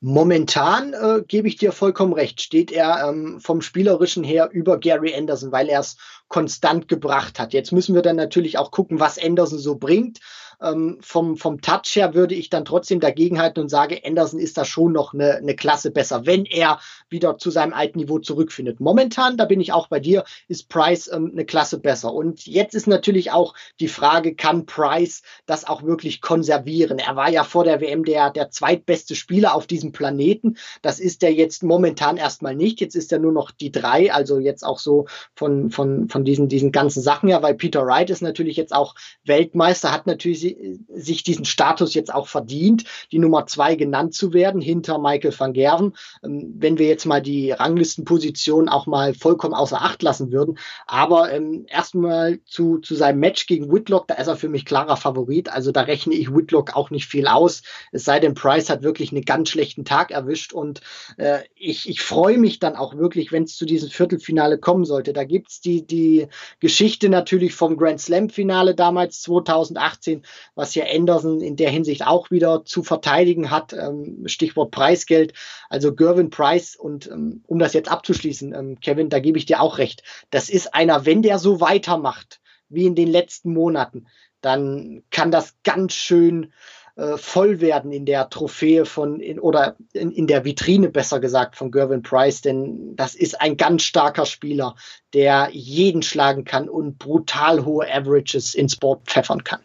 Momentan 0.00 0.92
äh, 0.92 1.22
gebe 1.26 1.48
ich 1.48 1.56
dir 1.56 1.72
vollkommen 1.72 2.12
recht, 2.12 2.40
steht 2.42 2.70
er 2.70 3.08
ähm, 3.08 3.40
vom 3.40 3.62
spielerischen 3.62 4.22
her 4.22 4.50
über 4.52 4.78
Gary 4.78 5.14
Anderson, 5.14 5.52
weil 5.52 5.68
er 5.68 5.80
es 5.80 5.96
konstant 6.28 6.86
gebracht 6.86 7.38
hat. 7.38 7.54
Jetzt 7.54 7.72
müssen 7.72 7.94
wir 7.94 8.02
dann 8.02 8.16
natürlich 8.16 8.58
auch 8.58 8.70
gucken, 8.70 9.00
was 9.00 9.18
Anderson 9.18 9.58
so 9.58 9.76
bringt. 9.76 10.20
Ähm, 10.62 10.98
vom, 11.00 11.36
vom 11.36 11.60
Touch 11.60 11.94
her 11.94 12.14
würde 12.14 12.34
ich 12.34 12.50
dann 12.50 12.64
trotzdem 12.64 13.00
dagegenhalten 13.00 13.62
und 13.62 13.68
sage, 13.68 14.00
Anderson 14.04 14.40
ist 14.40 14.56
da 14.56 14.64
schon 14.64 14.92
noch 14.92 15.12
eine, 15.12 15.36
eine 15.36 15.54
Klasse 15.54 15.90
besser, 15.90 16.26
wenn 16.26 16.44
er 16.44 16.80
wieder 17.08 17.38
zu 17.38 17.50
seinem 17.50 17.72
alten 17.72 17.98
Niveau 17.98 18.18
zurückfindet. 18.18 18.80
Momentan, 18.80 19.36
da 19.36 19.44
bin 19.44 19.60
ich 19.60 19.72
auch 19.72 19.88
bei 19.88 20.00
dir, 20.00 20.24
ist 20.48 20.68
Price 20.68 21.10
ähm, 21.12 21.30
eine 21.32 21.44
Klasse 21.44 21.78
besser. 21.78 22.12
Und 22.12 22.46
jetzt 22.46 22.74
ist 22.74 22.86
natürlich 22.86 23.32
auch 23.32 23.54
die 23.80 23.88
Frage, 23.88 24.34
kann 24.34 24.66
Price 24.66 25.22
das 25.46 25.66
auch 25.66 25.82
wirklich 25.82 26.20
konservieren? 26.20 26.98
Er 26.98 27.16
war 27.16 27.30
ja 27.30 27.44
vor 27.44 27.64
der 27.64 27.80
WM 27.80 28.04
der, 28.04 28.30
der 28.30 28.50
zweitbeste 28.50 29.14
Spieler 29.14 29.54
auf 29.54 29.66
diesem 29.66 29.92
Planeten. 29.92 30.56
Das 30.82 31.00
ist 31.00 31.22
er 31.22 31.32
jetzt 31.32 31.62
momentan 31.62 32.16
erstmal 32.16 32.56
nicht. 32.56 32.80
Jetzt 32.80 32.96
ist 32.96 33.12
er 33.12 33.18
nur 33.18 33.32
noch 33.32 33.50
die 33.50 33.72
drei, 33.72 34.12
also 34.12 34.38
jetzt 34.38 34.64
auch 34.64 34.78
so 34.78 35.06
von, 35.34 35.70
von, 35.70 36.08
von 36.08 36.24
diesen, 36.24 36.48
diesen 36.48 36.72
ganzen 36.72 37.02
Sachen 37.02 37.28
ja, 37.28 37.42
weil 37.42 37.54
Peter 37.54 37.84
Wright 37.86 38.10
ist 38.10 38.22
natürlich 38.22 38.56
jetzt 38.56 38.74
auch 38.74 38.94
Weltmeister, 39.24 39.92
hat 39.92 40.06
natürlich 40.06 40.45
sich 40.88 41.22
diesen 41.22 41.44
Status 41.44 41.94
jetzt 41.94 42.12
auch 42.12 42.28
verdient, 42.28 42.84
die 43.12 43.18
Nummer 43.18 43.46
zwei 43.46 43.74
genannt 43.74 44.14
zu 44.14 44.32
werden 44.32 44.60
hinter 44.60 44.98
Michael 44.98 45.34
van 45.36 45.52
Gerven. 45.52 45.94
Ähm, 46.22 46.54
wenn 46.58 46.78
wir 46.78 46.86
jetzt 46.86 47.06
mal 47.06 47.22
die 47.22 47.50
Ranglistenposition 47.52 48.68
auch 48.68 48.86
mal 48.86 49.14
vollkommen 49.14 49.54
außer 49.54 49.80
Acht 49.80 50.02
lassen 50.02 50.32
würden. 50.32 50.58
Aber 50.86 51.32
ähm, 51.32 51.66
erstmal 51.68 52.40
zu, 52.44 52.78
zu 52.78 52.94
seinem 52.94 53.20
Match 53.20 53.46
gegen 53.46 53.72
Whitlock, 53.72 54.08
da 54.08 54.14
ist 54.14 54.26
er 54.26 54.36
für 54.36 54.48
mich 54.48 54.64
klarer 54.64 54.96
Favorit. 54.96 55.52
Also 55.52 55.72
da 55.72 55.82
rechne 55.82 56.14
ich 56.14 56.34
Whitlock 56.34 56.76
auch 56.76 56.90
nicht 56.90 57.06
viel 57.06 57.26
aus. 57.26 57.62
Es 57.92 58.04
sei 58.04 58.20
denn, 58.20 58.34
Price 58.34 58.70
hat 58.70 58.82
wirklich 58.82 59.12
einen 59.12 59.24
ganz 59.24 59.50
schlechten 59.50 59.84
Tag 59.84 60.10
erwischt. 60.10 60.52
Und 60.52 60.80
äh, 61.16 61.40
ich, 61.54 61.88
ich 61.88 62.02
freue 62.02 62.38
mich 62.38 62.58
dann 62.58 62.76
auch 62.76 62.96
wirklich, 62.96 63.32
wenn 63.32 63.44
es 63.44 63.56
zu 63.56 63.64
diesem 63.64 63.90
Viertelfinale 63.90 64.58
kommen 64.58 64.84
sollte. 64.84 65.12
Da 65.12 65.24
gibt's 65.24 65.60
die, 65.60 65.86
die 65.86 66.28
Geschichte 66.60 67.08
natürlich 67.08 67.54
vom 67.54 67.76
Grand 67.76 68.00
Slam-Finale 68.00 68.74
damals 68.74 69.22
2018, 69.22 70.22
was 70.54 70.74
ja 70.74 70.84
Anderson 70.92 71.40
in 71.40 71.56
der 71.56 71.70
Hinsicht 71.70 72.06
auch 72.06 72.30
wieder 72.30 72.64
zu 72.64 72.82
verteidigen 72.82 73.50
hat. 73.50 73.72
Ähm, 73.72 74.22
Stichwort 74.26 74.70
Preisgeld. 74.70 75.32
Also 75.68 75.94
Gervin 75.94 76.30
Price 76.30 76.76
und 76.76 77.06
ähm, 77.08 77.42
um 77.46 77.58
das 77.58 77.72
jetzt 77.72 77.90
abzuschließen, 77.90 78.54
ähm, 78.54 78.80
Kevin, 78.80 79.08
da 79.08 79.18
gebe 79.18 79.38
ich 79.38 79.46
dir 79.46 79.60
auch 79.60 79.78
recht. 79.78 80.02
Das 80.30 80.48
ist 80.48 80.74
einer, 80.74 81.06
wenn 81.06 81.22
der 81.22 81.38
so 81.38 81.60
weitermacht 81.60 82.40
wie 82.68 82.86
in 82.86 82.94
den 82.94 83.08
letzten 83.08 83.52
Monaten, 83.52 84.06
dann 84.40 85.02
kann 85.10 85.30
das 85.30 85.54
ganz 85.62 85.94
schön 85.94 86.52
äh, 86.96 87.18
voll 87.18 87.60
werden 87.60 87.92
in 87.92 88.06
der 88.06 88.30
Trophäe 88.30 88.86
von 88.86 89.20
in, 89.20 89.38
oder 89.38 89.76
in, 89.92 90.10
in 90.10 90.26
der 90.26 90.46
Vitrine 90.46 90.88
besser 90.88 91.20
gesagt 91.20 91.54
von 91.54 91.70
Gervin 91.70 92.02
Price, 92.02 92.40
denn 92.40 92.96
das 92.96 93.14
ist 93.14 93.38
ein 93.38 93.58
ganz 93.58 93.82
starker 93.82 94.24
Spieler, 94.24 94.76
der 95.12 95.50
jeden 95.52 96.02
schlagen 96.02 96.44
kann 96.44 96.70
und 96.70 96.98
brutal 96.98 97.66
hohe 97.66 97.86
Averages 97.86 98.54
ins 98.54 98.72
Sport 98.72 99.02
pfeffern 99.04 99.44
kann. 99.44 99.60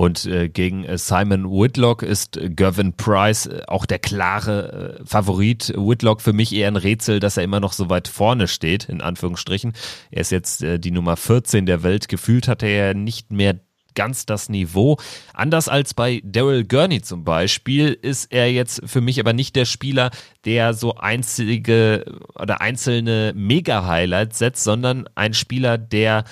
Und 0.00 0.24
äh, 0.24 0.48
gegen 0.48 0.84
äh, 0.84 0.96
Simon 0.96 1.50
Whitlock 1.50 2.02
ist 2.02 2.38
äh, 2.38 2.48
Gervin 2.48 2.94
Price 2.94 3.44
äh, 3.44 3.60
auch 3.66 3.84
der 3.84 3.98
klare 3.98 4.98
äh, 4.98 5.04
Favorit. 5.04 5.74
Whitlock 5.76 6.22
für 6.22 6.32
mich 6.32 6.54
eher 6.54 6.68
ein 6.68 6.76
Rätsel, 6.76 7.20
dass 7.20 7.36
er 7.36 7.44
immer 7.44 7.60
noch 7.60 7.74
so 7.74 7.90
weit 7.90 8.08
vorne 8.08 8.48
steht, 8.48 8.88
in 8.88 9.02
Anführungsstrichen. 9.02 9.74
Er 10.10 10.22
ist 10.22 10.32
jetzt 10.32 10.62
äh, 10.62 10.78
die 10.78 10.90
Nummer 10.90 11.18
14 11.18 11.66
der 11.66 11.82
Welt. 11.82 12.08
Gefühlt 12.08 12.48
hat 12.48 12.62
er 12.62 12.70
ja 12.70 12.94
nicht 12.94 13.30
mehr 13.30 13.60
ganz 13.94 14.24
das 14.24 14.48
Niveau. 14.48 14.96
Anders 15.34 15.68
als 15.68 15.92
bei 15.92 16.22
Daryl 16.24 16.64
Gurney 16.64 17.02
zum 17.02 17.22
Beispiel 17.24 17.92
ist 17.92 18.32
er 18.32 18.50
jetzt 18.50 18.80
für 18.86 19.02
mich 19.02 19.20
aber 19.20 19.34
nicht 19.34 19.54
der 19.54 19.66
Spieler, 19.66 20.12
der 20.46 20.72
so 20.72 20.94
einzige 20.94 22.06
oder 22.36 22.62
einzelne 22.62 23.34
Mega-Highlights 23.36 24.38
setzt, 24.38 24.64
sondern 24.64 25.10
ein 25.14 25.34
Spieler, 25.34 25.76
der 25.76 26.24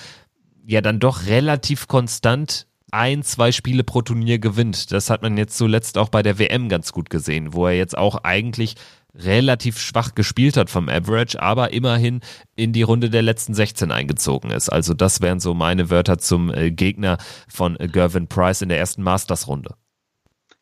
ja 0.65 0.81
dann 0.81 0.99
doch 0.99 1.27
relativ 1.27 1.87
konstant 1.87 2.65
ein, 2.91 3.23
zwei 3.23 3.51
Spiele 3.51 3.83
pro 3.83 4.01
Turnier 4.01 4.39
gewinnt. 4.39 4.91
Das 4.91 5.09
hat 5.09 5.21
man 5.21 5.37
jetzt 5.37 5.57
zuletzt 5.57 5.97
auch 5.97 6.09
bei 6.09 6.23
der 6.23 6.39
WM 6.39 6.69
ganz 6.69 6.91
gut 6.91 7.09
gesehen, 7.09 7.53
wo 7.53 7.67
er 7.67 7.73
jetzt 7.73 7.97
auch 7.97 8.23
eigentlich 8.23 8.75
relativ 9.15 9.79
schwach 9.79 10.15
gespielt 10.15 10.55
hat 10.55 10.69
vom 10.69 10.87
Average, 10.87 11.41
aber 11.41 11.73
immerhin 11.73 12.21
in 12.55 12.73
die 12.73 12.83
Runde 12.83 13.09
der 13.09 13.21
letzten 13.21 13.53
16 13.53 13.91
eingezogen 13.91 14.51
ist. 14.51 14.69
Also 14.69 14.93
das 14.93 15.21
wären 15.21 15.39
so 15.39 15.53
meine 15.53 15.89
Wörter 15.89 16.19
zum 16.19 16.53
äh, 16.53 16.71
Gegner 16.71 17.17
von 17.47 17.79
äh, 17.79 17.87
Gervin 17.87 18.27
Price 18.27 18.61
in 18.61 18.69
der 18.69 18.77
ersten 18.77 19.01
Masters-Runde. 19.03 19.75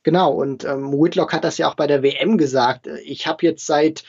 Genau, 0.04 0.32
und 0.32 0.64
ähm, 0.64 0.94
Whitlock 0.94 1.34
hat 1.34 1.44
das 1.44 1.58
ja 1.58 1.70
auch 1.70 1.76
bei 1.76 1.88
der 1.88 2.02
WM 2.02 2.38
gesagt. 2.38 2.88
Ich 3.04 3.28
habe 3.28 3.46
jetzt 3.46 3.66
seit 3.66 4.06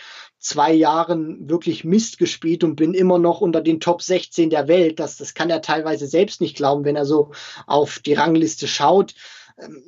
zwei 0.48 0.72
Jahren 0.72 1.48
wirklich 1.48 1.84
Mist 1.84 2.18
gespielt 2.18 2.64
und 2.64 2.76
bin 2.76 2.94
immer 2.94 3.18
noch 3.18 3.40
unter 3.40 3.61
den 3.61 3.80
Top 3.80 4.02
16 4.02 4.50
der 4.50 4.66
Welt. 4.66 4.98
Das, 4.98 5.16
das 5.16 5.34
kann 5.34 5.50
er 5.50 5.62
teilweise 5.62 6.06
selbst 6.06 6.40
nicht 6.40 6.56
glauben, 6.56 6.84
wenn 6.84 6.96
er 6.96 7.04
so 7.04 7.32
auf 7.66 7.98
die 8.00 8.14
Rangliste 8.14 8.66
schaut. 8.66 9.14
Ähm, 9.61 9.82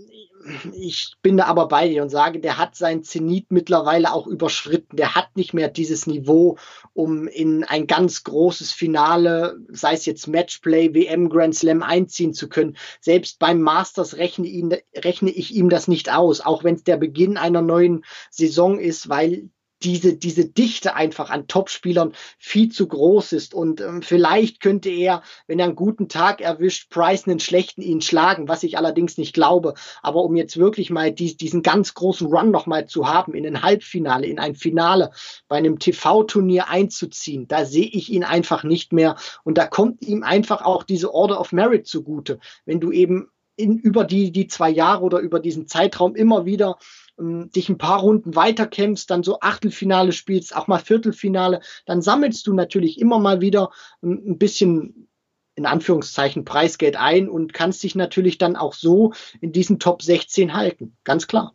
ich 0.73 1.15
bin 1.23 1.37
da 1.37 1.45
aber 1.45 1.69
bei 1.69 1.89
dir 1.89 2.03
und 2.03 2.09
sage, 2.09 2.41
der 2.41 2.57
hat 2.57 2.75
sein 2.75 3.03
Zenit 3.03 3.51
mittlerweile 3.51 4.13
auch 4.13 4.27
überschritten. 4.27 4.97
Der 4.97 5.15
hat 5.15 5.37
nicht 5.37 5.53
mehr 5.53 5.69
dieses 5.69 6.07
Niveau, 6.07 6.57
um 6.95 7.29
in 7.29 7.65
ein 7.65 7.87
ganz 7.87 8.25
großes 8.25 8.73
Finale, 8.73 9.59
sei 9.69 9.95
es 9.95 10.07
jetzt 10.07 10.29
Matchplay, 10.29 10.95
WM, 10.95 11.29
Grand 11.29 11.55
Slam 11.55 11.83
einziehen 11.83 12.33
zu 12.33 12.49
können. 12.49 12.77
Selbst 13.01 13.39
beim 13.39 13.61
Masters 13.61 14.17
rechne, 14.17 14.47
ihn, 14.47 14.75
rechne 14.97 15.31
ich 15.31 15.55
ihm 15.55 15.69
das 15.69 15.89
nicht 15.89 16.13
aus, 16.13 16.41
auch 16.41 16.65
wenn 16.65 16.77
es 16.77 16.85
der 16.85 16.97
Beginn 16.97 17.37
einer 17.37 17.63
neuen 17.63 18.05
Saison 18.31 18.79
ist, 18.79 19.09
weil 19.09 19.51
diese, 19.83 20.17
diese 20.17 20.47
Dichte 20.47 20.95
einfach 20.95 21.31
an 21.31 21.47
Topspielern 21.47 22.13
viel 22.39 22.71
zu 22.71 22.87
groß 22.87 23.33
ist. 23.33 23.55
Und 23.55 23.81
ähm, 23.81 24.03
vielleicht 24.03 24.61
könnte 24.61 24.91
er, 24.91 25.23
wenn 25.47 25.59
er 25.59 25.67
einen 25.67 25.77
guten 25.77 26.09
Tag 26.09 26.41
erwischt, 26.41 26.91
Price 26.91 27.27
einen 27.27 27.41
schlechten 27.41 27.83
ihn 27.83 28.01
schlagen, 28.01 28.49
was 28.49 28.63
ich 28.63 28.77
allerdings 28.77 29.19
nicht 29.19 29.35
glaube. 29.35 29.75
Aber 30.03 30.23
um 30.23 30.37
jetzt 30.37 30.57
wirklich 30.57 30.91
mal 30.91 31.13
die, 31.13 31.37
diesen 31.37 31.63
ganz 31.63 31.95
großen 31.95 32.27
Run 32.27 32.51
nochmal 32.51 32.87
zu 32.87 33.09
haben, 33.09 33.35
in 33.35 33.47
ein 33.47 33.63
Halbfinale, 33.63 34.27
in 34.27 34.39
ein 34.39 34.55
Finale, 34.55 35.11
bei 35.49 35.57
einem 35.57 35.79
TV-Turnier 35.79 36.69
einzuziehen, 36.69 37.49
da 37.49 37.65
sehe 37.65 37.89
ich 37.89 38.11
ihn 38.11 38.25
einfach 38.25 38.65
nicht 38.65 38.93
mehr. 38.93 39.17
Und 39.45 39.59
da 39.59 39.67
kommt 39.67 40.03
ihm 40.03 40.23
einfach 40.23 40.63
auch 40.63 40.83
diese 40.83 41.13
Order 41.13 41.41
of 41.41 41.53
Merit 41.53 41.87
zugute. 41.87 42.39
Wenn 42.65 42.81
du 42.81 42.93
eben 42.93 43.31
in, 43.61 43.79
über 43.79 44.05
die, 44.05 44.33
die 44.33 44.47
zwei 44.47 44.71
Jahre 44.71 45.05
oder 45.05 45.19
über 45.19 45.39
diesen 45.39 45.67
Zeitraum 45.67 46.17
immer 46.17 46.47
wieder 46.47 46.79
dich 47.21 47.69
ein 47.69 47.79
paar 47.79 48.01
Runden 48.01 48.35
weiterkämpfst, 48.35 49.07
dann 49.11 49.23
so 49.23 49.41
Achtelfinale 49.41 50.13
spielst, 50.13 50.55
auch 50.57 50.67
mal 50.67 50.79
Viertelfinale, 50.79 51.61
dann 51.87 52.03
sammelst 52.03 52.47
du 52.47 52.53
natürlich 52.53 53.01
immer 53.01 53.19
mal 53.19 53.41
wieder 53.41 53.71
ähm, 54.03 54.23
ein 54.27 54.39
bisschen 54.39 55.09
in 55.55 55.67
Anführungszeichen 55.67 56.45
Preisgeld 56.45 56.97
ein 56.97 57.29
und 57.29 57.53
kannst 57.53 57.83
dich 57.83 57.95
natürlich 57.95 58.39
dann 58.39 58.57
auch 58.57 58.73
so 58.73 59.13
in 59.41 59.53
diesen 59.53 59.79
Top 59.79 60.03
16 60.03 60.55
halten. 60.55 60.97
Ganz 61.05 61.27
klar. 61.27 61.55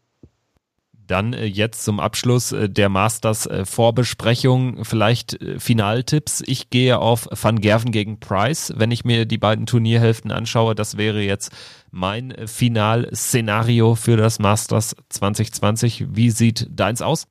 Dann 1.08 1.34
äh, 1.34 1.46
jetzt 1.46 1.84
zum 1.84 2.00
Abschluss 2.00 2.52
äh, 2.52 2.70
der 2.70 2.90
Masters 2.90 3.46
äh, 3.46 3.66
Vorbesprechung 3.66 4.84
vielleicht 4.84 5.38
Finaltipps. 5.58 6.44
Ich 6.46 6.70
gehe 6.70 7.00
auf 7.00 7.28
Van 7.32 7.62
Gerven 7.62 7.92
gegen 7.92 8.20
Price, 8.20 8.74
wenn 8.76 8.92
ich 8.92 9.06
mir 9.06 9.26
die 9.26 9.38
beiden 9.38 9.66
Turnierhälften 9.66 10.32
anschaue. 10.32 10.76
Das 10.76 10.98
wäre 10.98 11.22
jetzt 11.22 11.52
mein 11.92 12.34
Finalszenario 12.46 13.96
für 13.96 14.18
das 14.18 14.40
Masters 14.40 14.96
2020. 15.10 16.08
Wie 16.10 16.30
sieht 16.30 16.68
deins 16.70 17.02
aus? 17.02 17.28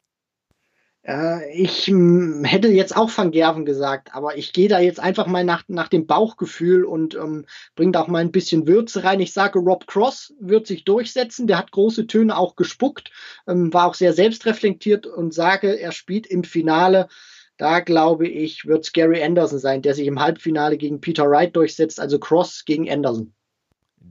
Äh, 1.07 1.53
ich 1.53 1.87
hm, 1.87 2.45
hätte 2.45 2.69
jetzt 2.69 2.97
auch 2.97 3.11
Van 3.14 3.31
Gerven 3.31 3.64
gesagt, 3.67 4.14
aber 4.14 4.37
ich 4.38 4.53
gehe 4.53 4.69
da 4.69 4.79
jetzt 4.81 5.01
einfach 5.01 5.27
mal 5.27 5.45
nach, 5.45 5.64
nach 5.69 5.88
dem 5.88 6.07
Bauchgefühl 6.07 6.85
und 6.85 7.14
ähm, 7.14 7.47
bringe 7.75 7.93
da 7.93 8.03
auch 8.03 8.09
mal 8.09 8.21
ein 8.21 8.33
bisschen 8.33 8.67
Würze 8.67 9.05
rein. 9.05 9.21
Ich 9.21 9.33
sage, 9.33 9.59
Rob 9.59 9.87
Cross 9.87 10.35
wird 10.40 10.67
sich 10.67 10.85
durchsetzen. 10.85 11.47
Der 11.47 11.59
hat 11.59 11.73
große 11.73 12.07
Töne 12.07 12.37
auch 12.37 12.57
gespuckt, 12.57 13.11
ähm, 13.47 13.73
war 13.73 13.87
auch 13.88 13.95
sehr 13.95 14.14
selbstreflektiert 14.14 15.07
und 15.07 15.35
sage, 15.35 15.79
er 15.79 15.93
spielt 15.93 16.27
im 16.27 16.45
Finale 16.45 17.09
Da 17.57 17.81
glaube 17.81 18.27
ich, 18.29 18.67
wird 18.67 18.85
es 18.85 18.93
Gary 18.93 19.23
Anderson 19.23 19.59
sein, 19.59 19.83
der 19.83 19.95
sich 19.95 20.07
im 20.09 20.21
Halbfinale 20.21 20.77
gegen 20.77 21.01
Peter 21.01 21.29
Wright 21.31 21.55
durchsetzt, 21.55 22.01
also 22.01 22.19
Cross 22.19 22.64
gegen 22.64 22.90
Anderson. 22.90 23.35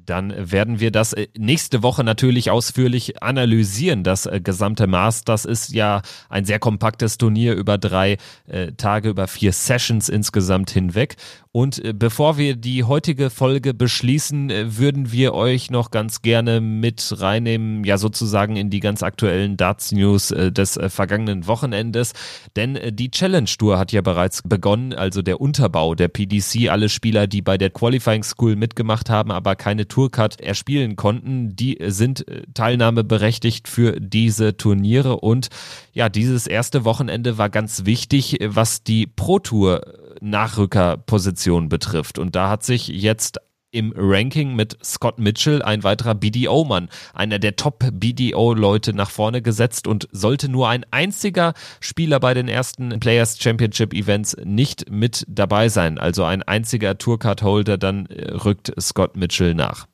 Dann 0.05 0.33
werden 0.51 0.79
wir 0.79 0.91
das 0.91 1.13
äh, 1.13 1.27
nächste 1.37 1.83
Woche 1.83 2.03
natürlich 2.03 2.51
ausführlich 2.51 3.21
analysieren. 3.21 4.03
Das 4.03 4.25
äh, 4.25 4.41
gesamte 4.43 4.87
Masters 4.87 5.45
ist 5.45 5.73
ja 5.73 6.01
ein 6.29 6.45
sehr 6.45 6.59
kompaktes 6.59 7.17
Turnier 7.17 7.53
über 7.53 7.77
drei 7.77 8.17
äh, 8.47 8.71
Tage, 8.73 9.09
über 9.09 9.27
vier 9.27 9.53
Sessions 9.53 10.09
insgesamt 10.09 10.71
hinweg. 10.71 11.15
Und 11.55 11.83
bevor 11.99 12.39
wir 12.39 12.55
die 12.55 12.83
heutige 12.83 13.29
Folge 13.29 13.75
beschließen, 13.75 14.49
würden 14.75 15.11
wir 15.11 15.35
euch 15.35 15.69
noch 15.69 15.91
ganz 15.91 16.23
gerne 16.23 16.61
mit 16.61 17.13
reinnehmen, 17.19 17.83
ja 17.83 17.99
sozusagen 17.99 18.55
in 18.55 18.71
die 18.71 18.79
ganz 18.79 19.03
aktuellen 19.03 19.55
Darts-News 19.55 20.29
des 20.29 20.79
vergangenen 20.87 21.45
Wochenendes. 21.45 22.13
Denn 22.55 22.79
die 22.89 23.11
Challenge 23.11 23.45
Tour 23.45 23.77
hat 23.77 23.91
ja 23.91 24.01
bereits 24.01 24.41
begonnen, 24.41 24.93
also 24.93 25.21
der 25.21 25.39
Unterbau 25.41 25.93
der 25.93 26.07
PDC. 26.07 26.69
Alle 26.69 26.89
Spieler, 26.89 27.27
die 27.27 27.43
bei 27.43 27.59
der 27.59 27.69
Qualifying 27.69 28.23
School 28.23 28.55
mitgemacht 28.55 29.11
haben, 29.11 29.29
aber 29.29 29.55
keine 29.55 29.82
Tourcard 29.87 30.39
erspielen 30.41 30.95
konnten, 30.95 31.55
die 31.55 31.77
sind 31.87 32.25
teilnahmeberechtigt 32.53 33.67
für 33.67 33.99
diese 33.99 34.57
Turniere. 34.57 35.19
Und 35.19 35.49
ja, 35.93 36.09
dieses 36.09 36.47
erste 36.47 36.85
Wochenende 36.85 37.37
war 37.37 37.49
ganz 37.49 37.85
wichtig, 37.85 38.37
was 38.41 38.83
die 38.83 39.07
Pro 39.07 39.39
Tour 39.39 39.81
Nachrückerposition 40.21 41.69
betrifft. 41.69 42.17
Und 42.19 42.35
da 42.35 42.49
hat 42.49 42.63
sich 42.63 42.87
jetzt 42.87 43.39
im 43.73 43.93
Ranking 43.95 44.55
mit 44.55 44.77
Scott 44.83 45.19
Mitchell 45.19 45.61
ein 45.61 45.83
weiterer 45.83 46.15
BDO-Mann, 46.15 46.89
einer 47.13 47.39
der 47.39 47.55
Top-BDO-Leute 47.55 48.93
nach 48.93 49.09
vorne 49.09 49.41
gesetzt 49.41 49.87
und 49.87 50.07
sollte 50.11 50.47
nur 50.47 50.69
ein 50.69 50.85
einziger 50.91 51.53
Spieler 51.79 52.19
bei 52.19 52.33
den 52.33 52.47
ersten 52.47 52.99
Players 52.99 53.39
Championship 53.39 53.93
Events 53.93 54.37
nicht 54.43 54.89
mit 54.89 55.25
dabei 55.27 55.69
sein. 55.69 55.97
Also 55.97 56.23
ein 56.23 56.43
einziger 56.43 56.97
Tourcard-Holder, 56.97 57.77
dann 57.77 58.05
äh, 58.05 58.31
rückt 58.31 58.71
Scott 58.79 59.17
Mitchell 59.17 59.55
nach. 59.55 59.87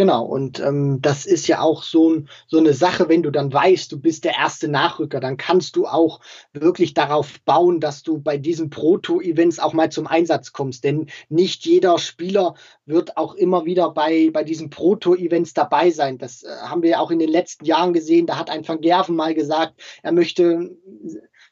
Genau, 0.00 0.24
und 0.24 0.60
ähm, 0.60 1.02
das 1.02 1.26
ist 1.26 1.46
ja 1.46 1.60
auch 1.60 1.82
so, 1.82 2.22
so 2.46 2.56
eine 2.56 2.72
Sache, 2.72 3.10
wenn 3.10 3.22
du 3.22 3.30
dann 3.30 3.52
weißt, 3.52 3.92
du 3.92 4.00
bist 4.00 4.24
der 4.24 4.34
erste 4.34 4.66
Nachrücker, 4.66 5.20
dann 5.20 5.36
kannst 5.36 5.76
du 5.76 5.86
auch 5.86 6.20
wirklich 6.54 6.94
darauf 6.94 7.38
bauen, 7.42 7.80
dass 7.80 8.02
du 8.02 8.16
bei 8.18 8.38
diesen 8.38 8.70
Proto-Events 8.70 9.58
auch 9.58 9.74
mal 9.74 9.92
zum 9.92 10.06
Einsatz 10.06 10.54
kommst. 10.54 10.84
Denn 10.84 11.10
nicht 11.28 11.66
jeder 11.66 11.98
Spieler 11.98 12.54
wird 12.86 13.18
auch 13.18 13.34
immer 13.34 13.66
wieder 13.66 13.90
bei, 13.90 14.30
bei 14.32 14.42
diesen 14.42 14.70
Proto-Events 14.70 15.52
dabei 15.52 15.90
sein. 15.90 16.16
Das 16.16 16.44
äh, 16.44 16.48
haben 16.62 16.82
wir 16.82 16.92
ja 16.92 17.00
auch 17.00 17.10
in 17.10 17.18
den 17.18 17.28
letzten 17.28 17.66
Jahren 17.66 17.92
gesehen. 17.92 18.24
Da 18.24 18.38
hat 18.38 18.48
ein 18.48 18.66
Van 18.66 18.80
Gerven 18.80 19.16
mal 19.16 19.34
gesagt, 19.34 19.82
er 20.02 20.12
möchte 20.12 20.78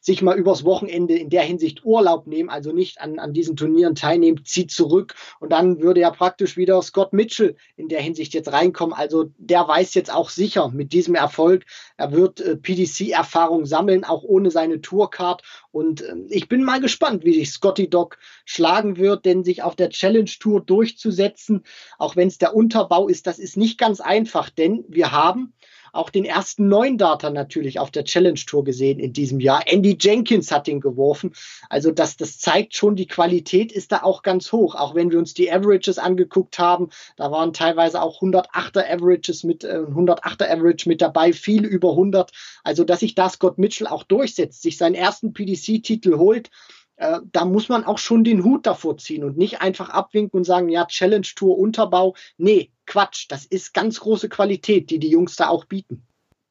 sich 0.00 0.22
mal 0.22 0.38
übers 0.38 0.64
Wochenende 0.64 1.14
in 1.14 1.30
der 1.30 1.42
Hinsicht 1.42 1.84
Urlaub 1.84 2.26
nehmen, 2.26 2.48
also 2.48 2.72
nicht 2.72 3.00
an, 3.00 3.18
an 3.18 3.32
diesen 3.32 3.56
Turnieren 3.56 3.94
teilnehmen, 3.94 4.44
zieht 4.44 4.70
zurück 4.70 5.14
und 5.40 5.50
dann 5.50 5.80
würde 5.80 6.00
ja 6.00 6.10
praktisch 6.10 6.56
wieder 6.56 6.80
Scott 6.82 7.12
Mitchell 7.12 7.56
in 7.76 7.88
der 7.88 8.00
Hinsicht 8.00 8.32
jetzt 8.34 8.52
reinkommen. 8.52 8.94
Also 8.94 9.30
der 9.38 9.66
weiß 9.66 9.94
jetzt 9.94 10.12
auch 10.12 10.30
sicher 10.30 10.70
mit 10.70 10.92
diesem 10.92 11.14
Erfolg, 11.14 11.64
er 11.96 12.12
wird 12.12 12.40
äh, 12.40 12.56
PDC-Erfahrung 12.56 13.66
sammeln, 13.66 14.04
auch 14.04 14.22
ohne 14.22 14.50
seine 14.50 14.80
Tourcard 14.80 15.42
und 15.72 16.02
äh, 16.02 16.14
ich 16.28 16.48
bin 16.48 16.62
mal 16.62 16.80
gespannt, 16.80 17.24
wie 17.24 17.34
sich 17.34 17.50
Scotty 17.50 17.90
Doc 17.90 18.18
schlagen 18.44 18.96
wird, 18.98 19.24
denn 19.24 19.44
sich 19.44 19.62
auf 19.62 19.74
der 19.76 19.90
Challenge 19.90 20.30
Tour 20.38 20.60
durchzusetzen, 20.60 21.64
auch 21.98 22.16
wenn 22.16 22.28
es 22.28 22.38
der 22.38 22.54
Unterbau 22.54 23.08
ist, 23.08 23.26
das 23.26 23.38
ist 23.38 23.56
nicht 23.56 23.78
ganz 23.78 24.00
einfach, 24.00 24.48
denn 24.50 24.84
wir 24.88 25.12
haben 25.12 25.52
auch 25.92 26.10
den 26.10 26.24
ersten 26.24 26.68
neuen 26.68 26.98
Data 26.98 27.30
natürlich 27.30 27.78
auf 27.78 27.90
der 27.90 28.04
Challenge 28.04 28.38
Tour 28.46 28.64
gesehen 28.64 28.98
in 28.98 29.12
diesem 29.12 29.40
Jahr. 29.40 29.62
Andy 29.66 29.96
Jenkins 30.00 30.50
hat 30.50 30.68
ihn 30.68 30.80
geworfen. 30.80 31.32
Also 31.68 31.90
das, 31.90 32.16
das 32.16 32.38
zeigt 32.38 32.74
schon, 32.74 32.96
die 32.96 33.06
Qualität 33.06 33.72
ist 33.72 33.92
da 33.92 34.02
auch 34.02 34.22
ganz 34.22 34.52
hoch. 34.52 34.74
Auch 34.74 34.94
wenn 34.94 35.10
wir 35.10 35.18
uns 35.18 35.34
die 35.34 35.50
Averages 35.50 35.98
angeguckt 35.98 36.58
haben, 36.58 36.90
da 37.16 37.30
waren 37.30 37.52
teilweise 37.52 38.02
auch 38.02 38.20
108er 38.20 38.90
Averages 38.90 39.44
mit, 39.44 39.64
äh, 39.64 39.78
108er 39.78 40.50
Average 40.50 40.88
mit 40.88 41.00
dabei, 41.00 41.32
viel 41.32 41.64
über 41.64 41.90
100. 41.90 42.32
Also, 42.64 42.84
dass 42.84 43.00
sich 43.00 43.14
da 43.14 43.28
Scott 43.28 43.58
Mitchell 43.58 43.86
auch 43.86 44.04
durchsetzt, 44.04 44.62
sich 44.62 44.76
seinen 44.76 44.94
ersten 44.94 45.32
PDC-Titel 45.32 46.18
holt, 46.18 46.50
äh, 46.98 47.20
da 47.32 47.44
muss 47.44 47.68
man 47.68 47.84
auch 47.84 47.98
schon 47.98 48.24
den 48.24 48.44
Hut 48.44 48.66
davor 48.66 48.98
ziehen 48.98 49.24
und 49.24 49.38
nicht 49.38 49.62
einfach 49.62 49.88
abwinken 49.88 50.38
und 50.38 50.44
sagen, 50.44 50.68
ja, 50.68 50.84
Challenge 50.84 51.26
Tour 51.34 51.56
Unterbau. 51.56 52.14
Nee, 52.36 52.72
Quatsch. 52.86 53.26
Das 53.28 53.46
ist 53.46 53.72
ganz 53.72 54.00
große 54.00 54.28
Qualität, 54.28 54.90
die 54.90 54.98
die 54.98 55.10
Jungs 55.10 55.36
da 55.36 55.48
auch 55.48 55.64
bieten. 55.64 56.06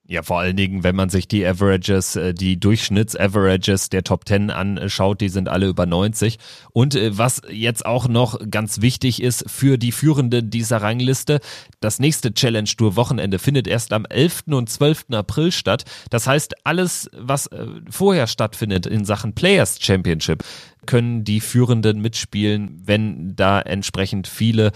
Ja, 0.09 0.23
vor 0.23 0.39
allen 0.39 0.55
Dingen, 0.55 0.85
wenn 0.85 0.95
man 0.95 1.09
sich 1.09 1.27
die 1.27 1.45
Averages, 1.45 2.15
äh, 2.15 2.33
die 2.33 2.57
Durchschnitts-Averages 2.57 3.89
der 3.89 4.05
Top 4.05 4.25
10 4.25 4.51
anschaut, 4.51 5.19
die 5.19 5.27
sind 5.27 5.49
alle 5.49 5.67
über 5.67 5.85
90. 5.85 6.39
Und 6.71 6.95
äh, 6.95 7.17
was 7.17 7.41
jetzt 7.51 7.85
auch 7.85 8.07
noch 8.07 8.39
ganz 8.49 8.79
wichtig 8.79 9.21
ist 9.21 9.43
für 9.49 9.77
die 9.77 9.91
Führenden 9.91 10.49
dieser 10.49 10.81
Rangliste, 10.81 11.41
das 11.81 11.99
nächste 11.99 12.33
Challenge 12.33 12.69
Tour 12.69 12.95
Wochenende 12.95 13.37
findet 13.37 13.67
erst 13.67 13.91
am 13.91 14.05
11. 14.05 14.43
und 14.47 14.69
12. 14.69 15.07
April 15.11 15.51
statt. 15.51 15.83
Das 16.09 16.25
heißt, 16.25 16.65
alles, 16.65 17.09
was 17.13 17.47
äh, 17.47 17.65
vorher 17.89 18.27
stattfindet 18.27 18.85
in 18.85 19.03
Sachen 19.03 19.35
Players 19.35 19.77
Championship, 19.81 20.41
können 20.85 21.25
die 21.25 21.41
Führenden 21.41 21.99
mitspielen, 21.99 22.81
wenn 22.85 23.35
da 23.35 23.59
entsprechend 23.59 24.29
viele 24.29 24.71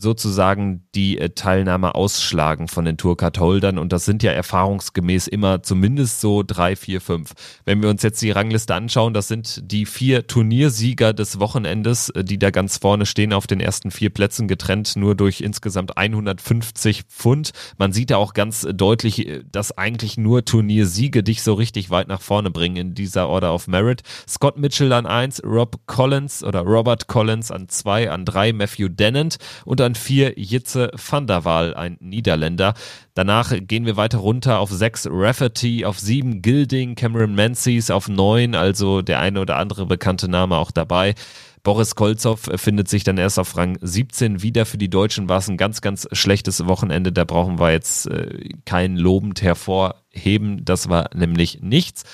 sozusagen 0.00 0.86
die 0.94 1.18
äh, 1.18 1.30
Teilnahme 1.30 1.94
ausschlagen 1.94 2.68
von 2.68 2.84
den 2.84 2.96
Tourcard-Holdern 2.96 3.78
und 3.78 3.92
das 3.92 4.04
sind 4.04 4.22
ja 4.22 4.32
erfahrungsgemäß 4.32 5.26
immer 5.26 5.62
zumindest 5.62 6.20
so 6.20 6.42
drei, 6.46 6.76
vier, 6.76 7.00
fünf. 7.00 7.32
Wenn 7.64 7.82
wir 7.82 7.88
uns 7.88 8.02
jetzt 8.02 8.22
die 8.22 8.30
Rangliste 8.30 8.74
anschauen, 8.74 9.14
das 9.14 9.28
sind 9.28 9.60
die 9.70 9.86
vier 9.86 10.26
Turniersieger 10.26 11.12
des 11.12 11.40
Wochenendes, 11.40 12.10
äh, 12.10 12.24
die 12.24 12.38
da 12.38 12.50
ganz 12.50 12.78
vorne 12.78 13.06
stehen 13.06 13.32
auf 13.32 13.46
den 13.46 13.60
ersten 13.60 13.90
vier 13.90 14.10
Plätzen, 14.10 14.48
getrennt 14.48 14.96
nur 14.96 15.14
durch 15.14 15.40
insgesamt 15.40 15.96
150 15.96 17.02
Pfund. 17.04 17.50
Man 17.76 17.92
sieht 17.92 18.10
da 18.10 18.16
auch 18.16 18.32
ganz 18.32 18.66
deutlich, 18.72 19.26
äh, 19.26 19.42
dass 19.50 19.76
eigentlich 19.76 20.16
nur 20.16 20.44
Turniersiege 20.44 21.22
dich 21.22 21.42
so 21.42 21.54
richtig 21.54 21.90
weit 21.90 22.08
nach 22.08 22.22
vorne 22.22 22.50
bringen 22.50 22.76
in 22.76 22.94
dieser 22.94 23.28
Order 23.28 23.52
of 23.54 23.66
Merit. 23.66 24.02
Scott 24.28 24.56
Mitchell 24.56 24.92
an 24.92 25.06
eins, 25.06 25.42
Rob 25.44 25.80
Collins 25.86 26.44
oder 26.44 26.60
Robert 26.60 27.06
Collins 27.08 27.50
an 27.50 27.68
zwei, 27.68 28.10
an 28.10 28.24
drei 28.24 28.52
Matthew 28.52 28.88
Dennant 28.88 29.36
und 29.64 29.80
und 29.80 29.89
an 29.90 29.94
vier 29.96 30.38
Jitze 30.38 30.92
van 30.94 31.26
der 31.26 31.44
Waal, 31.44 31.74
ein 31.74 31.96
Niederländer. 32.00 32.74
Danach 33.14 33.52
gehen 33.60 33.86
wir 33.86 33.96
weiter 33.96 34.18
runter 34.18 34.60
auf 34.60 34.70
sechs 34.70 35.08
Rafferty, 35.10 35.84
auf 35.84 35.98
sieben 35.98 36.42
Gilding, 36.42 36.94
Cameron 36.94 37.34
Menzies 37.34 37.90
auf 37.90 38.08
neun, 38.08 38.54
also 38.54 39.02
der 39.02 39.18
eine 39.18 39.40
oder 39.40 39.56
andere 39.56 39.86
bekannte 39.86 40.28
Name 40.28 40.56
auch 40.56 40.70
dabei. 40.70 41.16
Boris 41.64 41.96
Kolzow 41.96 42.38
findet 42.54 42.88
sich 42.88 43.02
dann 43.02 43.18
erst 43.18 43.38
auf 43.40 43.56
Rang 43.56 43.78
17 43.82 44.42
wieder. 44.42 44.64
Für 44.64 44.78
die 44.78 44.88
Deutschen 44.88 45.28
war 45.28 45.38
es 45.38 45.48
ein 45.48 45.56
ganz, 45.56 45.80
ganz 45.80 46.06
schlechtes 46.12 46.66
Wochenende. 46.66 47.12
Da 47.12 47.24
brauchen 47.24 47.58
wir 47.58 47.72
jetzt 47.72 48.06
äh, 48.06 48.48
kein 48.64 48.96
lobend 48.96 49.42
hervorheben. 49.42 50.64
Das 50.64 50.88
war 50.88 51.10
nämlich 51.14 51.60
nichts. 51.62 52.04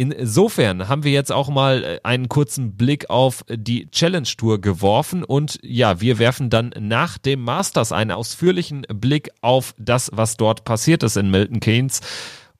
Insofern 0.00 0.88
haben 0.88 1.04
wir 1.04 1.12
jetzt 1.12 1.30
auch 1.30 1.50
mal 1.50 1.84
äh, 1.84 2.00
einen 2.04 2.30
kurzen 2.30 2.74
Blick 2.74 3.10
auf 3.10 3.44
die 3.50 3.90
Challenge 3.90 4.26
Tour 4.38 4.58
geworfen 4.58 5.22
und 5.22 5.58
ja, 5.62 6.00
wir 6.00 6.18
werfen 6.18 6.48
dann 6.48 6.72
nach 6.80 7.18
dem 7.18 7.42
Masters 7.42 7.92
einen 7.92 8.10
ausführlichen 8.10 8.86
Blick 8.94 9.28
auf 9.42 9.74
das, 9.76 10.10
was 10.14 10.38
dort 10.38 10.64
passiert 10.64 11.02
ist 11.02 11.18
in 11.18 11.30
Milton 11.30 11.60
Keynes. 11.60 12.00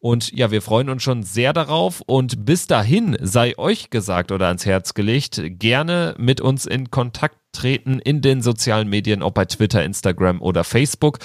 Und 0.01 0.33
ja, 0.33 0.51
wir 0.51 0.61
freuen 0.61 0.91
uns 0.91 1.03
schon 1.03 1.23
sehr 1.23 1.55
darauf. 1.55 2.03
Und 2.03 2.45
bis 2.45 2.67
dahin 2.67 3.17
sei 3.23 3.57
euch 3.57 3.89
gesagt 3.89 4.33
oder 4.33 4.49
ans 4.49 4.67
Herz 4.67 4.93
gelegt, 4.93 5.41
gerne 5.43 6.15
mit 6.19 6.43
uns 6.43 6.67
in 6.67 6.91
Kontakt 6.91 7.39
treten 7.53 8.01
in 8.01 8.21
den 8.21 8.43
sozialen 8.43 8.91
Medien, 8.91 9.23
ob 9.23 9.33
bei 9.33 9.47
Twitter, 9.47 9.83
Instagram 9.83 10.43
oder 10.43 10.63
Facebook 10.63 11.19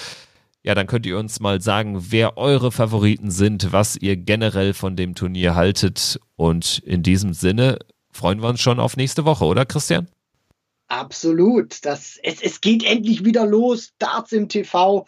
ja, 0.66 0.74
dann 0.74 0.88
könnt 0.88 1.06
ihr 1.06 1.16
uns 1.16 1.38
mal 1.38 1.60
sagen, 1.60 2.06
wer 2.10 2.36
eure 2.36 2.72
Favoriten 2.72 3.30
sind, 3.30 3.72
was 3.72 3.96
ihr 3.96 4.16
generell 4.16 4.74
von 4.74 4.96
dem 4.96 5.14
Turnier 5.14 5.54
haltet. 5.54 6.18
Und 6.34 6.80
in 6.80 7.04
diesem 7.04 7.34
Sinne 7.34 7.78
freuen 8.10 8.42
wir 8.42 8.48
uns 8.48 8.60
schon 8.60 8.80
auf 8.80 8.96
nächste 8.96 9.24
Woche, 9.24 9.44
oder 9.44 9.64
Christian? 9.64 10.08
Absolut. 10.88 11.84
Das, 11.84 12.18
es, 12.20 12.42
es 12.42 12.60
geht 12.60 12.82
endlich 12.82 13.24
wieder 13.24 13.46
los. 13.46 13.92
Darts 14.00 14.32
im 14.32 14.48
TV. 14.48 15.06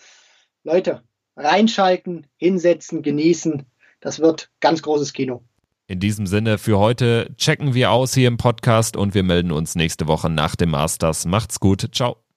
Leute, 0.62 1.02
reinschalten, 1.36 2.28
hinsetzen, 2.36 3.02
genießen. 3.02 3.66
Das 4.00 4.20
wird 4.20 4.50
ganz 4.60 4.80
großes 4.82 5.12
Kino. 5.12 5.42
In 5.88 5.98
diesem 5.98 6.28
Sinne, 6.28 6.58
für 6.58 6.78
heute 6.78 7.34
checken 7.36 7.74
wir 7.74 7.90
aus 7.90 8.14
hier 8.14 8.28
im 8.28 8.36
Podcast 8.36 8.96
und 8.96 9.12
wir 9.14 9.24
melden 9.24 9.50
uns 9.50 9.74
nächste 9.74 10.06
Woche 10.06 10.30
nach 10.30 10.54
dem 10.54 10.70
Masters. 10.70 11.26
Macht's 11.26 11.58
gut. 11.58 11.88
Ciao. 11.92 12.27